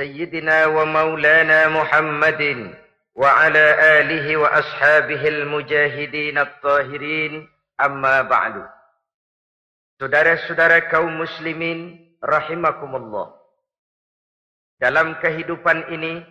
سيدنا 0.00 0.66
ومولانا 0.66 1.68
محمد 1.68 2.42
وعلى 3.14 3.66
آله 4.00 4.26
وأصحابه 4.36 5.22
المجاهدين 5.28 6.36
الطاهرين 6.38 7.32
أما 7.80 8.22
بعد 8.22 8.56
Saudara-saudara 10.00 10.88
kaum 10.88 11.12
muslimin 11.12 12.00
rahimakumullah. 12.24 13.36
Dalam 14.80 15.20
kehidupan 15.20 15.92
ini 15.92 16.24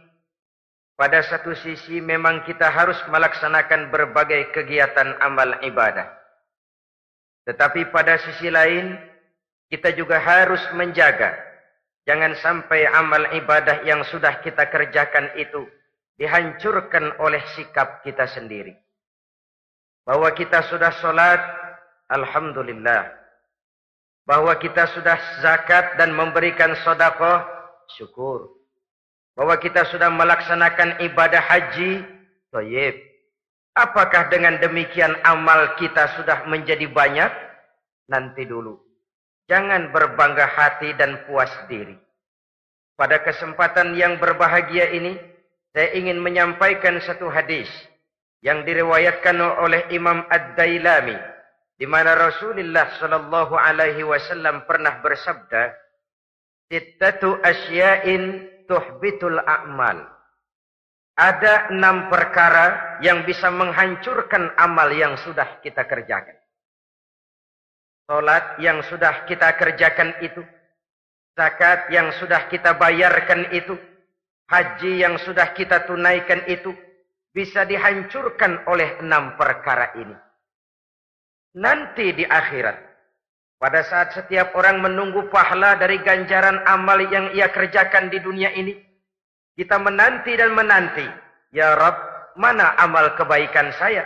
pada 0.98 1.22
satu 1.22 1.54
sisi 1.54 2.02
memang 2.02 2.42
kita 2.50 2.66
harus 2.66 2.98
melaksanakan 3.14 3.94
berbagai 3.94 4.50
kegiatan 4.58 5.14
amal 5.22 5.54
ibadah. 5.62 6.10
Tetapi 7.46 7.94
pada 7.94 8.18
sisi 8.18 8.50
lain 8.50 8.98
kita 9.70 9.94
juga 9.94 10.18
harus 10.18 10.66
menjaga 10.74 11.43
jangan 12.05 12.37
sampai 12.41 12.89
amal 12.89 13.33
ibadah 13.37 13.85
yang 13.85 14.05
sudah 14.09 14.41
kita 14.45 14.69
kerjakan 14.69 15.33
itu 15.37 15.65
dihancurkan 16.21 17.19
oleh 17.19 17.43
sikap 17.57 18.05
kita 18.07 18.29
sendiri. 18.31 18.77
Bahwa 20.05 20.29
kita 20.37 20.69
sudah 20.69 20.93
sholat, 21.01 21.41
Alhamdulillah. 22.13 23.09
Bahwa 24.25 24.53
kita 24.57 24.89
sudah 24.93 25.17
zakat 25.41 25.97
dan 25.97 26.13
memberikan 26.13 26.77
sodakoh, 26.85 27.45
syukur. 27.97 28.53
Bahwa 29.35 29.57
kita 29.59 29.89
sudah 29.89 30.13
melaksanakan 30.13 31.01
ibadah 31.09 31.41
haji, 31.41 32.05
toyib. 32.53 32.95
Apakah 33.75 34.31
dengan 34.31 34.63
demikian 34.63 35.19
amal 35.27 35.75
kita 35.81 36.15
sudah 36.15 36.47
menjadi 36.47 36.87
banyak? 36.87 37.33
Nanti 38.07 38.47
dulu. 38.47 38.84
Jangan 39.45 39.93
berbangga 39.93 40.49
hati 40.49 40.97
dan 40.97 41.29
puas 41.29 41.53
diri. 41.69 41.95
Pada 42.97 43.21
kesempatan 43.21 43.93
yang 43.99 44.17
berbahagia 44.17 44.95
ini, 44.95 45.19
saya 45.75 45.93
ingin 45.99 46.23
menyampaikan 46.23 46.97
satu 47.03 47.27
hadis 47.29 47.69
yang 48.41 48.63
diriwayatkan 48.63 49.37
oleh 49.41 49.91
Imam 49.91 50.23
Ad-Dailami 50.31 51.35
di 51.75 51.87
mana 51.91 52.15
Rasulullah 52.15 52.95
sallallahu 53.03 53.59
alaihi 53.59 54.07
wasallam 54.07 54.63
pernah 54.65 55.03
bersabda, 55.03 55.75
"Sittatu 56.71 57.43
asya'in 57.43 58.23
tuhbitul 58.71 59.43
a'mal." 59.43 60.07
Ada 61.15 61.71
enam 61.71 62.11
perkara 62.11 62.99
yang 62.99 63.23
bisa 63.23 63.47
menghancurkan 63.51 64.55
amal 64.59 64.91
yang 64.91 65.15
sudah 65.23 65.63
kita 65.63 65.87
kerjakan. 65.87 66.35
Salat 68.05 68.61
yang 68.61 68.85
sudah 68.85 69.25
kita 69.25 69.57
kerjakan 69.57 70.21
itu, 70.21 70.45
zakat 71.33 71.89
yang 71.89 72.13
sudah 72.21 72.53
kita 72.53 72.77
bayarkan 72.77 73.49
itu, 73.49 73.81
haji 74.45 75.01
yang 75.01 75.17
sudah 75.25 75.57
kita 75.57 75.89
tunaikan 75.89 76.45
itu 76.45 76.77
bisa 77.33 77.65
dihancurkan 77.65 78.61
oleh 78.69 79.01
enam 79.01 79.41
perkara 79.41 79.97
ini. 79.97 80.13
Nanti 81.57 82.13
di 82.13 82.29
akhirat, 82.29 82.77
pada 83.57 83.81
saat 83.81 84.13
setiap 84.13 84.53
orang 84.53 84.85
menunggu 84.85 85.33
pahala 85.33 85.81
dari 85.81 85.97
ganjaran 86.05 86.61
amal 86.69 87.01
yang 87.09 87.33
ia 87.33 87.49
kerjakan 87.49 88.13
di 88.13 88.21
dunia 88.21 88.53
ini, 88.53 88.77
kita 89.57 89.81
menanti 89.81 90.37
dan 90.37 90.53
menanti, 90.53 91.09
ya 91.57 91.73
Rab, 91.73 91.97
mana 92.37 92.77
amal 92.77 93.17
kebaikan 93.17 93.73
saya? 93.81 94.05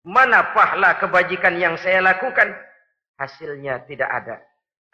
Mana 0.00 0.56
pahala 0.56 0.96
kebajikan 0.96 1.60
yang 1.60 1.76
saya 1.76 2.00
lakukan? 2.00 2.72
Hasilnya 3.18 3.86
tidak 3.86 4.10
ada. 4.10 4.36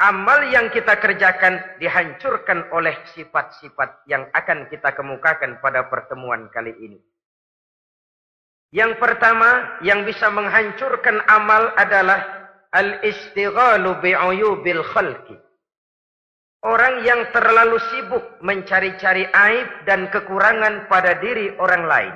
Amal 0.01 0.49
yang 0.49 0.73
kita 0.73 0.97
kerjakan 0.97 1.77
dihancurkan 1.77 2.73
oleh 2.73 2.97
sifat-sifat 3.13 4.09
yang 4.09 4.25
akan 4.33 4.65
kita 4.73 4.97
kemukakan 4.97 5.61
pada 5.61 5.93
pertemuan 5.93 6.49
kali 6.49 6.73
ini. 6.81 6.99
Yang 8.73 8.97
pertama 8.97 9.83
yang 9.85 10.09
bisa 10.09 10.33
menghancurkan 10.33 11.21
amal 11.29 11.75
adalah 11.77 12.23
al-istighalu 12.73 13.99
bi'uyubil 14.01 14.83
khalqi. 14.89 15.37
Orang 16.65 17.05
yang 17.05 17.29
terlalu 17.33 17.77
sibuk 17.93 18.25
mencari-cari 18.41 19.29
aib 19.29 19.69
dan 19.85 20.09
kekurangan 20.09 20.89
pada 20.89 21.17
diri 21.21 21.57
orang 21.61 21.85
lain. 21.85 22.15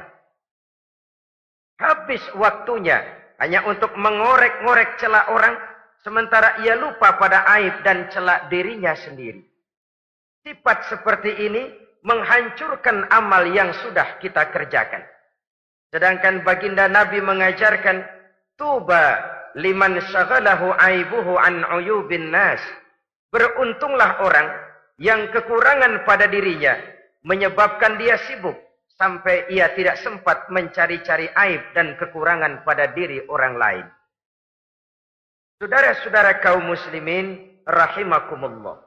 Habis 1.81 2.23
waktunya 2.37 3.03
hanya 3.43 3.67
untuk 3.67 3.93
mengorek-ngorek 3.99 5.01
celah 5.01 5.33
orang 5.33 5.74
Sementara 6.05 6.61
ia 6.61 6.77
lupa 6.77 7.17
pada 7.17 7.49
aib 7.57 7.81
dan 7.81 8.13
celak 8.13 8.53
dirinya 8.53 8.93
sendiri. 8.93 9.41
Sifat 10.45 10.93
seperti 10.93 11.33
ini 11.49 11.73
menghancurkan 12.05 13.09
amal 13.09 13.49
yang 13.49 13.73
sudah 13.81 14.21
kita 14.21 14.53
kerjakan. 14.53 15.01
Sedangkan 15.89 16.45
baginda 16.45 16.85
Nabi 16.93 17.25
mengajarkan, 17.25 18.05
Tuba 18.61 19.19
liman 19.57 19.99
syaghalahu 20.13 20.77
aibuhu 20.77 21.41
an 21.41 21.65
uyubin 21.81 22.29
nas. 22.29 22.61
Beruntunglah 23.33 24.21
orang 24.21 24.47
yang 25.01 25.33
kekurangan 25.33 26.05
pada 26.07 26.29
dirinya 26.29 26.77
menyebabkan 27.25 27.97
dia 27.99 28.21
sibuk 28.29 28.55
sampai 28.95 29.49
ia 29.51 29.73
tidak 29.75 29.99
sempat 30.05 30.47
mencari-cari 30.53 31.33
aib 31.33 31.63
dan 31.75 31.99
kekurangan 31.99 32.63
pada 32.63 32.93
diri 32.95 33.25
orang 33.27 33.57
lain. 33.59 33.87
Saudara-saudara 35.63 36.43
kaum 36.43 36.67
muslimin 36.67 37.63
rahimakumullah. 37.63 38.83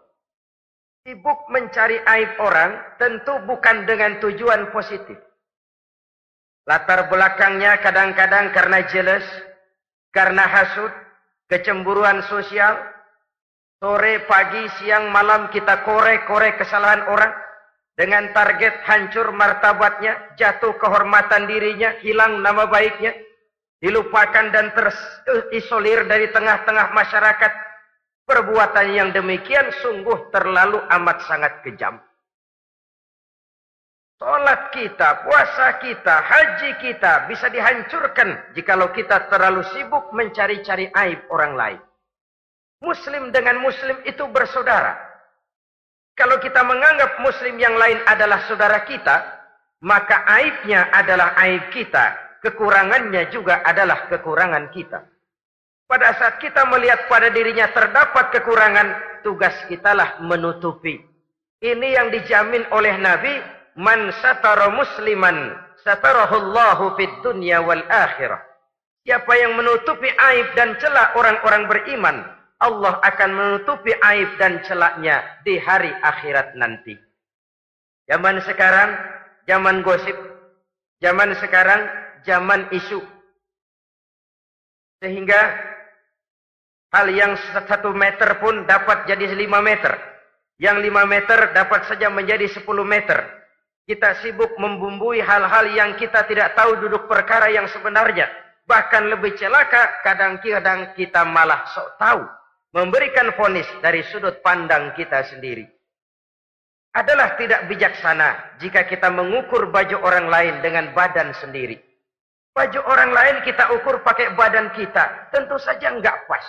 Sibuk 1.07 1.47
mencari 1.47 1.95
aib 2.03 2.35
orang 2.43 2.99
tentu 2.99 3.39
bukan 3.47 3.87
dengan 3.87 4.19
tujuan 4.19 4.67
positif. 4.75 5.15
Latar 6.67 7.07
belakangnya 7.07 7.79
kadang-kadang 7.79 8.51
karena 8.51 8.83
jealous, 8.91 9.23
karena 10.11 10.43
hasut, 10.43 10.91
kecemburuan 11.47 12.19
sosial. 12.27 12.75
Sore, 13.77 14.25
pagi, 14.27 14.67
siang, 14.81 15.13
malam 15.13 15.47
kita 15.53 15.85
korek-korek 15.87 16.59
kesalahan 16.59 17.07
orang. 17.07 17.31
Dengan 17.95 18.29
target 18.35 18.83
hancur 18.83 19.31
martabatnya, 19.31 20.35
jatuh 20.35 20.75
kehormatan 20.75 21.47
dirinya, 21.47 21.95
hilang 22.03 22.43
nama 22.43 22.67
baiknya 22.67 23.15
dilupakan 23.77 24.49
dan 24.49 24.73
terisolir 24.73 26.05
dari 26.09 26.29
tengah-tengah 26.33 26.93
masyarakat. 26.93 27.53
Perbuatan 28.27 28.87
yang 28.91 29.09
demikian 29.15 29.71
sungguh 29.79 30.27
terlalu 30.35 30.83
amat 30.99 31.23
sangat 31.31 31.63
kejam. 31.63 31.95
Salat 34.19 34.67
kita, 34.75 35.23
puasa 35.23 35.79
kita, 35.79 36.15
haji 36.27 36.75
kita 36.83 37.31
bisa 37.31 37.47
dihancurkan 37.47 38.51
jikalau 38.51 38.91
kita 38.91 39.31
terlalu 39.31 39.63
sibuk 39.71 40.11
mencari-cari 40.11 40.91
aib 40.91 41.23
orang 41.31 41.53
lain. 41.55 41.79
Muslim 42.83 43.31
dengan 43.31 43.63
muslim 43.63 43.95
itu 44.03 44.27
bersaudara. 44.27 44.99
Kalau 46.19 46.35
kita 46.43 46.67
menganggap 46.67 47.23
muslim 47.23 47.55
yang 47.55 47.79
lain 47.79 48.03
adalah 48.11 48.43
saudara 48.49 48.83
kita, 48.83 49.23
maka 49.87 50.27
aibnya 50.27 50.91
adalah 50.91 51.31
aib 51.47 51.71
kita 51.71 52.26
kekurangannya 52.43 53.29
juga 53.33 53.61
adalah 53.65 54.09
kekurangan 54.09 54.69
kita. 54.73 55.05
Pada 55.87 56.11
saat 56.19 56.43
kita 56.43 56.67
melihat 56.67 57.07
pada 57.07 57.31
dirinya 57.31 57.71
terdapat 57.71 58.35
kekurangan, 58.35 59.21
tugas 59.23 59.55
kitalah 59.71 60.19
menutupi. 60.19 60.99
Ini 61.63 61.87
yang 61.95 62.07
dijamin 62.11 62.67
oleh 62.75 62.99
Nabi, 62.99 63.39
man 63.79 64.11
satara 64.19 64.67
musliman 64.67 65.55
satarahullahu 65.87 66.99
fid 66.99 67.13
dunya 67.23 67.63
wal 67.63 67.81
akhirah. 67.87 68.43
Siapa 69.07 69.31
yang 69.39 69.55
menutupi 69.55 70.11
aib 70.11 70.51
dan 70.59 70.75
celak 70.83 71.15
orang-orang 71.15 71.63
beriman, 71.71 72.27
Allah 72.59 72.99
akan 73.07 73.29
menutupi 73.31 73.95
aib 73.95 74.35
dan 74.35 74.59
celaknya 74.67 75.23
di 75.47 75.55
hari 75.55 75.87
akhirat 76.03 76.59
nanti. 76.59 76.99
Zaman 78.11 78.43
sekarang, 78.43 78.99
zaman 79.47 79.79
gosip, 79.87 80.17
zaman 80.99 81.31
sekarang 81.39 81.87
zaman 82.25 82.71
isu. 82.73 83.01
Sehingga 85.03 85.41
hal 86.95 87.07
yang 87.13 87.37
satu 87.53 87.93
meter 87.93 88.41
pun 88.41 88.65
dapat 88.65 89.05
jadi 89.05 89.29
lima 89.35 89.61
meter. 89.61 90.17
Yang 90.57 90.89
5 90.89 91.05
meter 91.05 91.39
dapat 91.53 91.85
saja 91.85 92.09
menjadi 92.09 92.49
10 92.49 92.65
meter. 92.81 93.29
Kita 93.85 94.17
sibuk 94.19 94.57
membumbui 94.57 95.21
hal-hal 95.21 95.69
yang 95.69 95.93
kita 95.95 96.25
tidak 96.25 96.57
tahu 96.57 96.81
duduk 96.81 97.05
perkara 97.05 97.47
yang 97.53 97.69
sebenarnya. 97.69 98.27
Bahkan 98.67 99.03
lebih 99.07 99.37
celaka, 99.37 100.01
kadang-kadang 100.03 100.91
kita 100.97 101.23
malah 101.23 101.63
sok 101.71 101.89
tahu. 102.01 102.21
Memberikan 102.75 103.31
fonis 103.37 103.69
dari 103.79 104.03
sudut 104.11 104.43
pandang 104.43 104.91
kita 104.97 105.23
sendiri. 105.29 105.63
Adalah 106.91 107.37
tidak 107.37 107.69
bijaksana 107.69 108.59
jika 108.59 108.89
kita 108.89 109.07
mengukur 109.13 109.69
baju 109.69 110.01
orang 110.03 110.27
lain 110.27 110.55
dengan 110.65 110.91
badan 110.91 111.31
sendiri. 111.37 111.79
Baju 112.57 112.81
orang 112.89 113.13
lain 113.13 113.35
kita 113.45 113.69
ukur 113.77 114.01
pakai 114.01 114.33
badan 114.33 114.73
kita. 114.73 115.29
Tentu 115.29 115.61
saja 115.61 115.93
enggak 115.93 116.25
pas. 116.25 116.41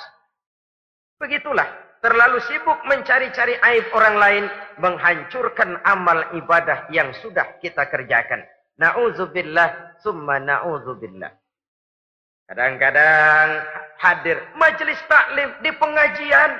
Begitulah 1.20 1.68
terlalu 2.00 2.40
sibuk 2.48 2.80
mencari-cari 2.88 3.60
aib 3.60 3.92
orang 3.92 4.16
lain, 4.16 4.44
menghancurkan 4.80 5.76
amal 5.84 6.24
ibadah 6.32 6.88
yang 6.88 7.12
sudah 7.20 7.60
kita 7.60 7.84
kerjakan. 7.92 8.40
Na'udzubillah, 8.80 10.00
summa 10.00 10.40
na'udzubillah. 10.40 11.28
Kadang-kadang 12.48 13.68
hadir 14.00 14.40
majelis 14.56 14.96
taklim 15.12 15.52
di 15.60 15.76
pengajian. 15.76 16.50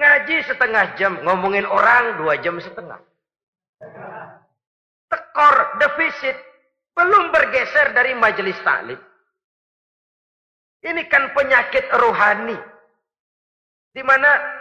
Ngaji 0.00 0.36
setengah 0.48 0.96
jam, 0.96 1.20
ngomongin 1.20 1.68
orang 1.68 2.16
dua 2.16 2.40
jam 2.40 2.56
setengah. 2.56 2.96
Tekor, 5.12 5.56
defisit, 5.76 6.38
belum 6.94 7.30
bergeser 7.30 7.92
dari 7.94 8.12
majelis 8.18 8.58
taklim. 8.62 8.98
Ini 10.80 11.02
kan 11.12 11.30
penyakit 11.36 11.86
rohani. 11.92 12.56
Di 13.90 14.02
mana 14.06 14.60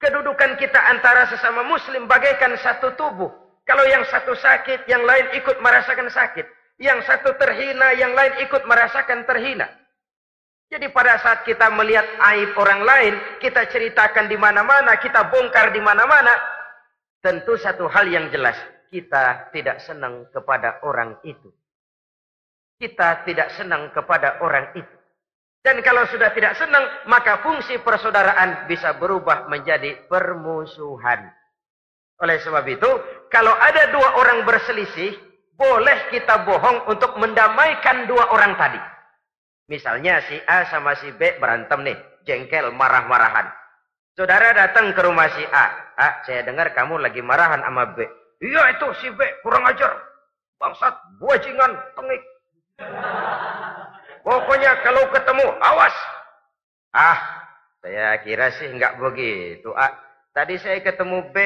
Kedudukan 0.00 0.56
kita 0.56 0.80
antara 0.88 1.28
sesama 1.28 1.60
muslim 1.68 2.08
bagaikan 2.08 2.56
satu 2.56 2.96
tubuh. 2.96 3.28
Kalau 3.68 3.84
yang 3.84 4.00
satu 4.08 4.32
sakit, 4.32 4.88
yang 4.88 5.04
lain 5.04 5.36
ikut 5.36 5.60
merasakan 5.60 6.08
sakit. 6.08 6.48
Yang 6.80 7.04
satu 7.04 7.36
terhina, 7.36 7.92
yang 8.00 8.16
lain 8.16 8.40
ikut 8.40 8.64
merasakan 8.64 9.28
terhina. 9.28 9.68
Jadi 10.72 10.88
pada 10.88 11.20
saat 11.20 11.44
kita 11.44 11.68
melihat 11.76 12.08
aib 12.32 12.56
orang 12.56 12.80
lain, 12.80 13.14
kita 13.44 13.68
ceritakan 13.68 14.32
di 14.32 14.40
mana-mana, 14.40 14.96
kita 14.96 15.28
bongkar 15.28 15.76
di 15.76 15.84
mana-mana, 15.84 16.32
tentu 17.20 17.60
satu 17.60 17.84
hal 17.84 18.08
yang 18.08 18.32
jelas, 18.32 18.56
kita 18.90 19.54
tidak 19.54 19.78
senang 19.86 20.26
kepada 20.34 20.82
orang 20.82 21.16
itu. 21.22 21.48
Kita 22.76 23.22
tidak 23.22 23.54
senang 23.54 23.94
kepada 23.94 24.42
orang 24.42 24.74
itu. 24.74 24.96
Dan 25.60 25.84
kalau 25.84 26.08
sudah 26.08 26.32
tidak 26.32 26.56
senang, 26.56 26.82
maka 27.06 27.44
fungsi 27.44 27.78
persaudaraan 27.84 28.66
bisa 28.66 28.96
berubah 28.96 29.46
menjadi 29.46 30.08
permusuhan. 30.08 31.28
Oleh 32.20 32.40
sebab 32.40 32.64
itu, 32.64 32.90
kalau 33.28 33.52
ada 33.52 33.92
dua 33.92 34.16
orang 34.18 34.48
berselisih, 34.48 35.16
boleh 35.54 36.08
kita 36.08 36.48
bohong 36.48 36.88
untuk 36.88 37.20
mendamaikan 37.20 38.08
dua 38.08 38.32
orang 38.32 38.56
tadi. 38.56 38.80
Misalnya 39.68 40.24
si 40.24 40.40
A 40.48 40.64
sama 40.72 40.96
si 40.96 41.12
B 41.12 41.36
berantem 41.36 41.84
nih, 41.84 41.96
jengkel, 42.24 42.72
marah-marahan. 42.72 43.52
Saudara 44.16 44.56
datang 44.56 44.96
ke 44.96 45.00
rumah 45.04 45.28
si 45.36 45.44
A. 45.44 45.92
A, 45.94 46.08
saya 46.24 46.40
dengar 46.42 46.72
kamu 46.72 46.98
lagi 46.98 47.20
marahan 47.20 47.60
sama 47.60 47.92
B. 47.92 48.19
Iya 48.40 48.62
itu 48.72 48.86
si 49.04 49.08
B, 49.12 49.20
kurang 49.44 49.68
ajar. 49.68 49.92
Bangsat, 50.56 50.96
buajingan, 51.20 51.72
tengik. 51.96 52.22
Pokoknya 54.24 54.80
kalau 54.80 55.04
ketemu, 55.12 55.46
awas. 55.60 55.96
Ah, 56.96 57.20
saya 57.84 58.16
kira 58.24 58.48
sih 58.56 58.68
nggak 58.72 58.96
begitu. 59.00 59.72
Ah, 59.76 59.92
tadi 60.32 60.56
saya 60.56 60.80
ketemu 60.80 61.28
B, 61.32 61.36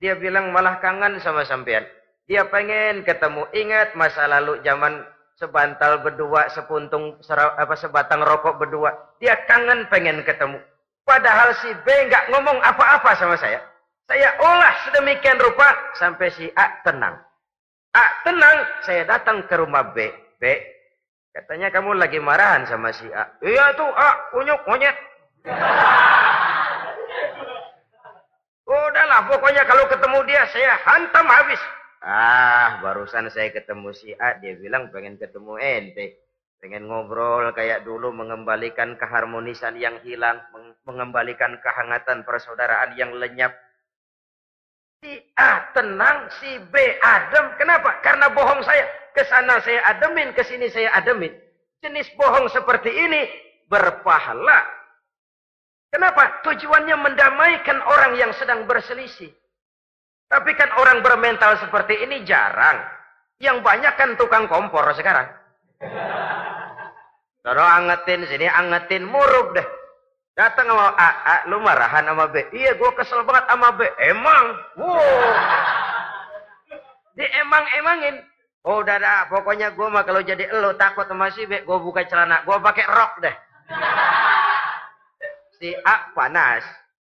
dia 0.00 0.16
bilang 0.20 0.52
malah 0.52 0.80
kangen 0.84 1.16
sama 1.20 1.48
sampean. 1.48 1.84
Dia 2.28 2.44
pengen 2.52 3.08
ketemu. 3.08 3.48
Ingat 3.56 3.96
masa 3.96 4.28
lalu 4.28 4.60
zaman 4.60 5.00
sebantal 5.40 6.04
berdua, 6.04 6.52
sepuntung 6.52 7.16
apa 7.32 7.72
sebatang 7.72 8.20
rokok 8.20 8.60
berdua. 8.60 8.92
Dia 9.16 9.32
kangen 9.48 9.88
pengen 9.88 10.20
ketemu. 10.28 10.60
Padahal 11.08 11.56
si 11.56 11.72
B 11.72 11.88
nggak 11.88 12.28
ngomong 12.36 12.60
apa-apa 12.60 13.16
sama 13.16 13.40
saya. 13.40 13.64
Saya 14.08 14.40
olah 14.40 14.88
sedemikian 14.88 15.36
rupa 15.36 15.68
sampai 16.00 16.32
si 16.32 16.48
A 16.56 16.80
tenang. 16.80 17.20
A 17.92 18.04
tenang, 18.24 18.56
saya 18.88 19.04
datang 19.04 19.44
ke 19.44 19.52
rumah 19.60 19.92
B. 19.92 20.08
B, 20.40 20.44
Katanya 21.38 21.70
kamu 21.70 22.00
lagi 22.00 22.18
marahan 22.18 22.64
sama 22.64 22.90
si 22.90 23.04
A. 23.12 23.28
Iya 23.44 23.76
tuh 23.76 23.86
A, 23.86 24.10
kunyuk 24.34 24.64
monyet. 24.66 24.96
Udahlah, 28.68 29.22
pokoknya 29.28 29.62
kalau 29.68 29.84
ketemu 29.86 30.18
dia 30.26 30.42
saya 30.50 30.74
hantam 30.82 31.26
habis. 31.28 31.60
Ah, 32.02 32.82
barusan 32.82 33.30
saya 33.30 33.52
ketemu 33.52 33.92
si 33.94 34.10
A, 34.18 34.34
dia 34.40 34.56
bilang 34.56 34.90
pengen 34.90 35.14
ketemu 35.14 35.62
ente. 35.62 36.18
Pengen 36.58 36.90
ngobrol 36.90 37.54
kayak 37.54 37.86
dulu 37.86 38.10
mengembalikan 38.10 38.98
keharmonisan 38.98 39.78
yang 39.78 39.94
hilang, 40.02 40.42
mengembalikan 40.82 41.54
kehangatan 41.62 42.26
persaudaraan 42.26 42.98
yang 42.98 43.14
lenyap. 43.14 43.54
Si 44.98 45.14
A 45.38 45.70
tenang, 45.74 46.26
si 46.42 46.58
B 46.70 46.74
adem. 46.98 47.54
Kenapa? 47.54 48.02
Karena 48.02 48.26
bohong 48.34 48.62
saya. 48.66 48.86
Ke 49.14 49.22
sana 49.26 49.58
saya 49.62 49.82
ademin, 49.94 50.34
ke 50.34 50.42
sini 50.42 50.70
saya 50.70 50.90
ademin. 50.94 51.30
Jenis 51.82 52.10
bohong 52.18 52.50
seperti 52.50 52.90
ini 52.90 53.26
berpahala. 53.70 54.66
Kenapa? 55.88 56.42
Tujuannya 56.44 56.96
mendamaikan 56.98 57.78
orang 57.82 58.12
yang 58.18 58.34
sedang 58.34 58.66
berselisih. 58.66 59.30
Tapi 60.28 60.52
kan 60.58 60.68
orang 60.76 61.00
bermental 61.00 61.56
seperti 61.62 62.04
ini 62.04 62.26
jarang. 62.26 62.84
Yang 63.38 63.62
banyak 63.64 63.94
kan 63.96 64.10
tukang 64.18 64.50
kompor 64.50 64.84
sekarang. 64.98 65.30
Toro 67.40 67.64
angetin 67.64 68.26
sini, 68.28 68.44
angetin 68.50 69.06
murub 69.06 69.54
deh. 69.54 69.64
Datang 70.38 70.70
sama 70.70 70.94
A, 70.94 71.10
A, 71.26 71.36
lu 71.50 71.58
marahan 71.58 72.06
sama 72.06 72.30
B. 72.30 72.38
Iya, 72.54 72.78
gue 72.78 72.90
kesel 72.94 73.26
banget 73.26 73.50
sama 73.50 73.74
B. 73.74 73.82
Emang, 73.98 74.44
wow. 74.78 75.34
Di 77.18 77.26
emang-emangin. 77.42 78.22
Oh 78.62 78.78
udah 78.78 79.02
dah, 79.02 79.26
pokoknya 79.26 79.74
gue 79.74 79.86
mah 79.90 80.06
kalau 80.06 80.22
jadi 80.22 80.46
lo 80.54 80.78
takut 80.78 81.10
sama 81.10 81.34
si 81.34 81.42
B, 81.42 81.66
gue 81.66 81.78
buka 81.82 82.06
celana, 82.06 82.46
gue 82.46 82.54
pakai 82.54 82.86
rok 82.86 83.12
deh. 83.18 83.34
Si 85.58 85.74
A 85.74 86.14
panas, 86.14 86.62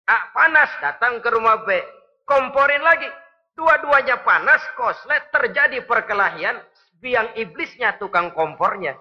A 0.06 0.18
panas 0.30 0.70
datang 0.78 1.18
ke 1.18 1.26
rumah 1.34 1.66
B, 1.66 1.74
komporin 2.22 2.86
lagi. 2.86 3.10
Dua-duanya 3.58 4.22
panas, 4.22 4.62
koslet, 4.78 5.26
terjadi 5.34 5.82
perkelahian, 5.82 6.62
biang 7.02 7.34
iblisnya 7.34 7.98
tukang 7.98 8.30
kompornya. 8.30 8.94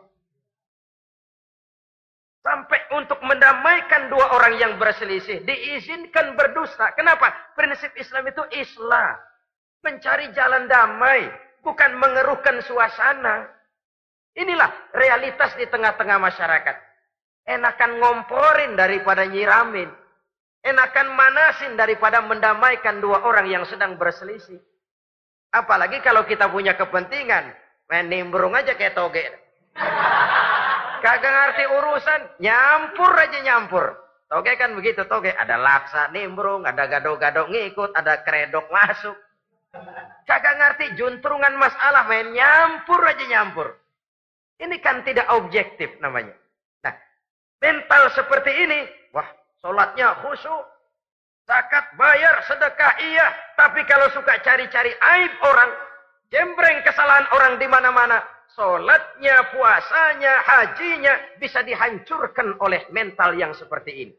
Sampai 2.48 2.80
untuk 2.96 3.20
mendamaikan 3.28 4.08
dua 4.08 4.32
orang 4.32 4.56
yang 4.56 4.80
berselisih, 4.80 5.44
diizinkan 5.44 6.32
berdusta. 6.40 6.96
Kenapa? 6.96 7.28
Prinsip 7.60 7.92
Islam 8.00 8.24
itu 8.32 8.40
Islam. 8.56 9.20
Mencari 9.84 10.32
jalan 10.32 10.64
damai 10.72 11.28
bukan 11.60 12.00
mengeruhkan 12.00 12.64
suasana. 12.64 13.52
Inilah 14.32 14.72
realitas 14.96 15.60
di 15.60 15.68
tengah-tengah 15.68 16.16
masyarakat. 16.24 16.76
Enakan 17.52 18.00
ngomporin 18.00 18.80
daripada 18.80 19.28
nyiramin. 19.28 19.92
Enakan 20.64 21.08
manasin 21.20 21.76
daripada 21.76 22.24
mendamaikan 22.24 23.04
dua 23.04 23.28
orang 23.28 23.52
yang 23.52 23.68
sedang 23.68 24.00
berselisih. 24.00 24.64
Apalagi 25.52 26.00
kalau 26.00 26.24
kita 26.24 26.48
punya 26.48 26.80
kepentingan. 26.80 27.52
Main 27.92 28.08
nimbrung 28.08 28.56
aja 28.56 28.72
kayak 28.72 28.96
toge. 28.96 29.28
Kagak 31.02 31.32
ngerti 31.32 31.64
urusan. 31.68 32.22
Nyampur 32.42 33.12
aja 33.14 33.40
nyampur. 33.44 33.86
Toge 34.28 34.54
kan 34.60 34.76
begitu. 34.76 35.06
Toge 35.06 35.32
ada 35.34 35.56
laksa 35.56 36.10
nimbrung. 36.12 36.66
Ada 36.66 36.88
gado-gado 36.88 37.48
ngikut. 37.50 37.94
Ada 37.94 38.22
kredok 38.26 38.68
masuk. 38.70 39.18
Kagak 40.28 40.56
ngerti 40.60 40.86
juntrungan 41.00 41.56
masalah 41.56 42.04
main 42.10 42.36
nyampur 42.36 43.00
aja 43.06 43.26
nyampur. 43.28 43.78
Ini 44.58 44.76
kan 44.82 45.06
tidak 45.06 45.30
objektif 45.38 45.94
namanya. 46.02 46.34
Nah, 46.82 46.94
mental 47.62 48.10
seperti 48.18 48.50
ini, 48.50 48.90
wah, 49.14 49.28
sholatnya 49.62 50.18
khusyuk, 50.26 50.66
zakat 51.46 51.86
bayar, 51.94 52.42
sedekah 52.50 52.94
iya, 53.06 53.28
tapi 53.54 53.86
kalau 53.86 54.10
suka 54.18 54.42
cari-cari 54.42 54.98
aib 54.98 55.34
orang, 55.46 55.72
jembreng 56.34 56.82
kesalahan 56.82 57.30
orang 57.38 57.62
di 57.62 57.70
mana-mana, 57.70 58.18
sholatnya, 58.58 59.54
puasanya, 59.54 60.34
hajinya 60.42 61.14
bisa 61.38 61.62
dihancurkan 61.62 62.58
oleh 62.58 62.90
mental 62.90 63.38
yang 63.38 63.54
seperti 63.54 64.10
ini. 64.10 64.16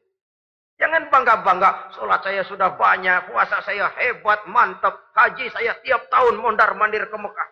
Jangan 0.78 1.10
bangga-bangga, 1.10 1.90
sholat 1.98 2.22
saya 2.22 2.46
sudah 2.46 2.78
banyak, 2.78 3.34
puasa 3.34 3.58
saya 3.66 3.90
hebat, 3.98 4.46
mantap, 4.46 5.10
haji 5.10 5.50
saya 5.50 5.74
tiap 5.82 6.06
tahun 6.06 6.38
mondar-mandir 6.38 7.10
ke 7.10 7.18
Mekah. 7.18 7.48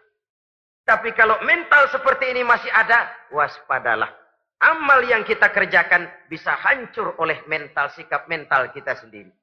Tapi 0.86 1.10
kalau 1.18 1.34
mental 1.42 1.90
seperti 1.90 2.30
ini 2.30 2.46
masih 2.46 2.70
ada, 2.70 3.10
waspadalah. 3.34 4.14
Amal 4.62 5.02
yang 5.10 5.26
kita 5.26 5.50
kerjakan 5.50 6.06
bisa 6.30 6.54
hancur 6.54 7.18
oleh 7.18 7.42
mental, 7.50 7.90
sikap 7.98 8.30
mental 8.30 8.70
kita 8.70 8.94
sendiri. 8.94 9.34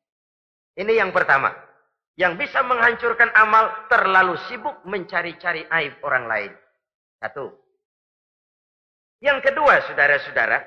Ini 0.80 1.04
yang 1.04 1.12
pertama. 1.12 1.52
Yang 2.16 2.48
bisa 2.48 2.64
menghancurkan 2.64 3.36
amal 3.36 3.90
terlalu 3.92 4.40
sibuk 4.48 4.80
mencari-cari 4.88 5.68
aib 5.68 6.00
orang 6.08 6.26
lain. 6.32 6.52
Satu. 7.24 7.48
Yang 9.24 9.48
kedua, 9.48 9.80
saudara-saudara, 9.88 10.60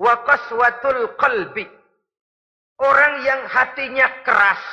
wa 0.00 0.24
qaswatul 0.24 1.12
qalbi. 1.20 1.68
Orang 2.80 3.20
yang 3.20 3.44
hatinya 3.44 4.08
keras. 4.24 4.64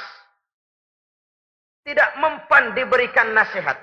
Tidak 1.84 2.16
mempan 2.24 2.72
diberikan 2.72 3.36
nasihat. 3.36 3.76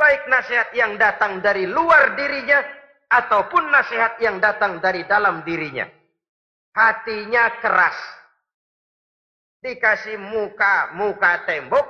Baik 0.00 0.24
nasihat 0.32 0.72
yang 0.72 0.96
datang 0.96 1.44
dari 1.44 1.68
luar 1.68 2.16
dirinya 2.16 2.64
ataupun 3.12 3.68
nasihat 3.68 4.16
yang 4.24 4.40
datang 4.40 4.80
dari 4.80 5.04
dalam 5.04 5.44
dirinya. 5.44 5.84
Hatinya 6.72 7.60
keras. 7.60 7.96
Dikasih 9.60 10.16
muka, 10.16 10.96
muka 10.96 11.44
tembok, 11.44 11.84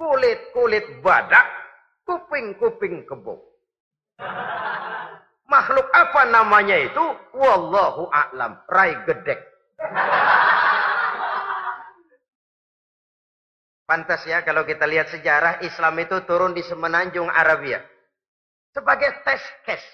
kulit-kulit 0.00 1.04
badak, 1.04 1.44
kuping-kuping 2.08 3.04
kebo. 3.04 3.50
Makhluk 5.50 5.86
apa 5.90 6.22
namanya 6.30 6.78
itu? 6.78 7.04
Wallahu 7.34 8.06
a'lam. 8.14 8.54
Rai 8.70 8.94
gedek. 9.02 9.40
Pantas 13.90 14.22
ya 14.22 14.46
kalau 14.46 14.62
kita 14.62 14.86
lihat 14.86 15.10
sejarah 15.10 15.58
Islam 15.66 15.98
itu 15.98 16.22
turun 16.22 16.54
di 16.54 16.62
semenanjung 16.62 17.26
Arabia. 17.26 17.82
Sebagai 18.70 19.10
tes 19.26 19.42
case. 19.66 19.90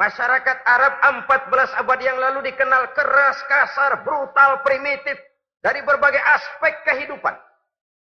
Masyarakat 0.00 0.56
Arab 0.64 0.94
14 1.28 1.80
abad 1.84 1.98
yang 2.00 2.16
lalu 2.16 2.48
dikenal 2.48 2.96
keras, 2.96 3.36
kasar, 3.44 4.00
brutal, 4.00 4.64
primitif. 4.64 5.20
Dari 5.60 5.84
berbagai 5.84 6.22
aspek 6.22 6.86
kehidupan. 6.86 7.34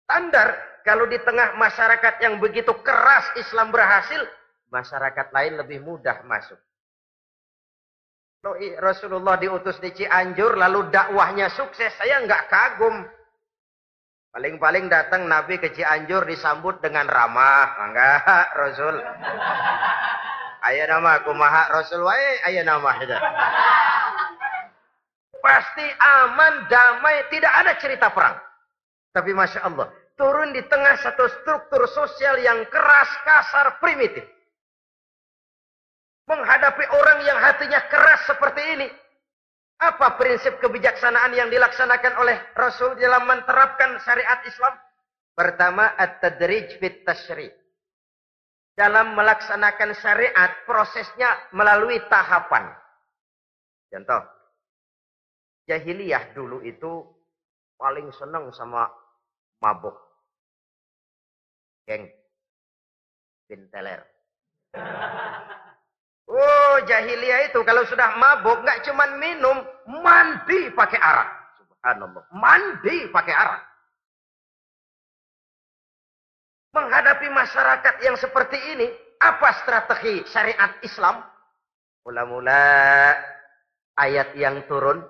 Standar 0.10 0.58
kalau 0.82 1.06
di 1.06 1.22
tengah 1.22 1.54
masyarakat 1.60 2.24
yang 2.26 2.42
begitu 2.42 2.74
keras 2.82 3.30
Islam 3.38 3.70
berhasil. 3.70 4.26
Masyarakat 4.74 5.30
lain 5.30 5.62
lebih 5.62 5.86
mudah 5.86 6.26
masuk. 6.26 6.58
Rasulullah 8.82 9.38
diutus 9.38 9.78
di 9.78 9.94
Cianjur 9.94 10.58
lalu 10.58 10.90
dakwahnya 10.90 11.54
sukses. 11.54 11.94
Saya 11.96 12.26
nggak 12.26 12.50
kagum. 12.50 13.06
Paling-paling 14.34 14.90
datang 14.90 15.30
Nabi 15.30 15.62
ke 15.62 15.70
Cianjur 15.78 16.26
disambut 16.26 16.82
dengan 16.82 17.06
ramah. 17.06 17.70
Enggak, 17.86 18.50
Rasul. 18.58 18.98
Ayah 20.64 20.90
nama 20.90 21.22
aku 21.22 21.38
maha 21.38 21.70
Rasul 21.70 22.02
wae, 22.02 22.42
ayah 22.50 22.66
nama 22.66 22.98
itu. 22.98 23.14
Pasti 25.44 25.86
aman, 26.02 26.66
damai, 26.72 27.30
tidak 27.30 27.54
ada 27.62 27.76
cerita 27.78 28.08
perang. 28.10 28.42
Tapi 29.12 29.36
Masya 29.38 29.70
Allah, 29.70 29.92
turun 30.18 30.56
di 30.56 30.64
tengah 30.66 30.98
satu 31.04 31.28
struktur 31.30 31.84
sosial 31.92 32.42
yang 32.42 32.64
keras, 32.72 33.12
kasar, 33.28 33.78
primitif. 33.78 34.24
Menghadapi 36.24 36.86
orang 36.88 37.20
yang 37.28 37.36
hatinya 37.36 37.84
keras 37.92 38.24
seperti 38.24 38.62
ini, 38.80 38.88
apa 39.84 40.16
prinsip 40.16 40.56
kebijaksanaan 40.64 41.36
yang 41.36 41.52
dilaksanakan 41.52 42.16
oleh 42.24 42.38
Rasul 42.56 42.96
dalam 42.96 43.28
menerapkan 43.28 44.00
syariat 44.00 44.40
Islam? 44.48 44.72
Pertama, 45.36 45.92
at-tadrij 46.00 46.80
fit 46.80 47.04
tashri. 47.04 47.52
Dalam 48.74 49.20
melaksanakan 49.20 49.92
syariat, 50.00 50.64
prosesnya 50.64 51.28
melalui 51.52 52.00
tahapan. 52.08 52.72
Contoh, 53.92 54.24
jahiliyah 55.68 56.34
dulu 56.34 56.64
itu 56.64 57.04
paling 57.76 58.10
senang 58.16 58.48
sama 58.56 58.88
mabuk. 59.60 59.94
Geng. 61.84 62.08
Pinteler. 63.44 64.02
Oh, 66.24 66.76
jahiliyah 66.88 67.52
itu 67.52 67.60
kalau 67.68 67.84
sudah 67.84 68.16
mabuk 68.16 68.64
nggak 68.64 68.88
cuman 68.88 69.20
minum, 69.20 69.58
mandi 70.00 70.72
pakai 70.72 71.00
arak. 71.00 71.30
Subhanallah. 71.60 72.24
Mandi 72.32 72.98
pakai 73.12 73.36
arak. 73.36 73.62
Menghadapi 76.74 77.28
masyarakat 77.30 77.96
yang 78.02 78.18
seperti 78.18 78.58
ini, 78.74 78.88
apa 79.22 79.62
strategi 79.62 80.26
syariat 80.26 80.74
Islam? 80.82 81.22
Mula-mula 82.08 83.14
ayat 84.00 84.34
yang 84.34 84.66
turun. 84.66 85.04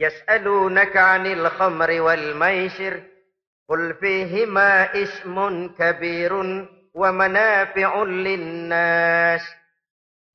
Yas'alunaka 0.00 1.20
'anil 1.20 1.46
khamri 1.54 2.00
wal 2.00 2.26
maisir. 2.34 3.04
Qul 3.70 3.94
fihima 4.02 4.90
ismun 4.98 5.78
kabirun 5.78 6.79
wa 6.94 7.10
manafi'un 7.14 8.10
linnas. 8.22 9.42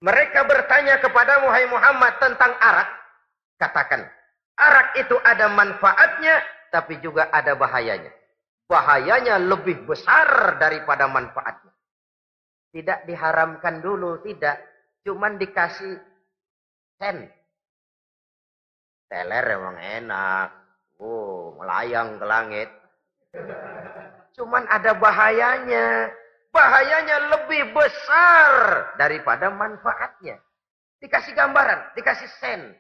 Mereka 0.04 0.46
bertanya 0.46 1.00
kepada 1.02 1.42
Muhammad 1.42 1.72
Muhammad 1.72 2.14
tentang 2.22 2.52
arak. 2.60 2.90
Katakan, 3.56 4.02
arak 4.60 5.00
itu 5.00 5.16
ada 5.24 5.48
manfaatnya, 5.50 6.44
tapi 6.70 7.00
juga 7.00 7.32
ada 7.32 7.56
bahayanya. 7.56 8.12
Bahayanya 8.68 9.40
lebih 9.40 9.88
besar 9.88 10.60
daripada 10.60 11.08
manfaatnya. 11.08 11.72
Tidak 12.76 13.08
diharamkan 13.08 13.80
dulu, 13.80 14.20
tidak. 14.20 14.60
Cuman 15.08 15.40
dikasih 15.40 15.96
sen. 17.00 17.30
Teler 19.08 19.46
emang 19.56 19.78
enak. 19.80 20.50
Oh, 21.00 21.56
melayang 21.56 22.20
ke 22.20 22.26
langit. 22.26 22.70
Cuman 24.36 24.68
ada 24.68 24.92
bahayanya 24.98 26.12
bahayanya 26.56 27.36
lebih 27.36 27.76
besar 27.76 28.52
daripada 28.96 29.52
manfaatnya. 29.52 30.40
Dikasih 31.04 31.36
gambaran, 31.36 31.92
dikasih 32.00 32.32
sen. 32.40 32.72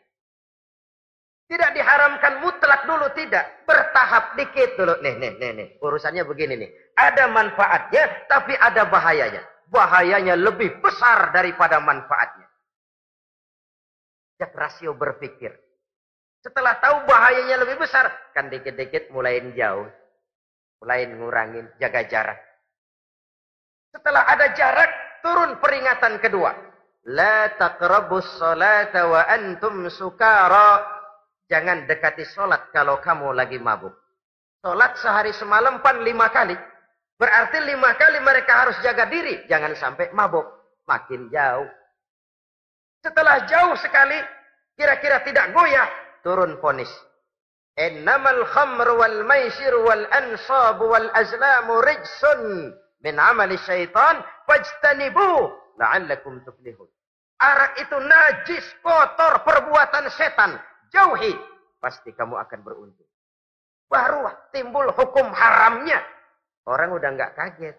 Tidak 1.45 1.77
diharamkan 1.77 2.41
mutlak 2.41 2.89
dulu, 2.89 3.05
tidak. 3.13 3.67
Bertahap 3.69 4.33
dikit 4.33 4.79
dulu. 4.79 4.97
Nih, 5.03 5.13
nih, 5.19 5.37
nih, 5.37 5.51
nih. 5.53 5.67
Urusannya 5.77 6.25
begini 6.25 6.57
nih. 6.57 6.71
Ada 6.97 7.29
manfaatnya, 7.29 8.25
tapi 8.25 8.57
ada 8.57 8.89
bahayanya. 8.89 9.45
Bahayanya 9.69 10.33
lebih 10.39 10.81
besar 10.81 11.29
daripada 11.35 11.77
manfaatnya. 11.77 12.49
Jak 14.41 14.57
rasio 14.57 14.97
berpikir. 14.97 15.53
Setelah 16.41 16.81
tahu 16.81 17.05
bahayanya 17.05 17.61
lebih 17.61 17.77
besar, 17.77 18.09
kan 18.33 18.49
dikit-dikit 18.49 19.13
mulain 19.13 19.53
jauh. 19.53 19.85
Mulain 20.81 21.09
ngurangin, 21.13 21.69
jaga 21.77 22.09
jarak. 22.09 22.39
Setelah 23.95 24.27
ada 24.27 24.51
jarak, 24.51 24.91
turun 25.23 25.55
peringatan 25.63 26.19
kedua. 26.19 26.51
La 27.15 27.47
taqrabus 27.55 28.27
salata 28.35 29.07
wa 29.07 29.23
antum 29.23 29.87
sukara. 29.87 30.83
Jangan 31.47 31.87
dekati 31.87 32.27
solat 32.27 32.75
kalau 32.75 32.99
kamu 32.99 33.31
lagi 33.31 33.55
mabuk. 33.55 33.95
Solat 34.59 34.99
sehari 34.99 35.31
semalam 35.31 35.79
pan 35.79 36.03
lima 36.03 36.27
kali. 36.27 36.59
Berarti 37.15 37.63
lima 37.63 37.95
kali 37.95 38.19
mereka 38.19 38.67
harus 38.67 38.75
jaga 38.83 39.07
diri. 39.07 39.47
Jangan 39.47 39.71
sampai 39.79 40.11
mabuk. 40.11 40.43
Makin 40.83 41.31
jauh. 41.31 41.69
Setelah 42.99 43.47
jauh 43.47 43.79
sekali, 43.79 44.19
kira-kira 44.75 45.23
tidak 45.23 45.55
goyah, 45.55 45.87
turun 46.19 46.59
ponis. 46.59 46.91
Innamal 47.79 48.43
khamr 48.51 48.91
wal 48.97 49.23
maisir 49.23 49.71
wal 49.87 50.03
ansab 50.11 50.83
wal 50.83 51.07
azlamu 51.15 51.79
rijsun 51.79 52.73
min 53.05 53.21
amali 53.21 53.53
syaitan 53.61 54.25
fajtanibu 54.49 55.53
la'allakum 55.77 56.41
tuflihun. 56.41 56.89
Arak 57.37 57.77
itu 57.77 57.97
najis, 57.99 58.65
kotor, 58.81 59.45
perbuatan 59.45 60.09
setan. 60.09 60.57
Jauhi, 60.89 61.35
pasti 61.77 62.09
kamu 62.15 62.39
akan 62.41 62.59
beruntung. 62.65 63.05
Baru 63.85 64.25
timbul 64.49 64.89
hukum 64.95 65.29
haramnya. 65.29 66.01
Orang 66.65 66.97
udah 66.97 67.13
nggak 67.13 67.37
kaget. 67.37 67.75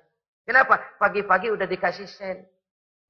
Kenapa? 0.47 0.78
Pagi-pagi 1.02 1.50
udah 1.50 1.66
dikasih 1.66 2.06
sen. 2.06 2.47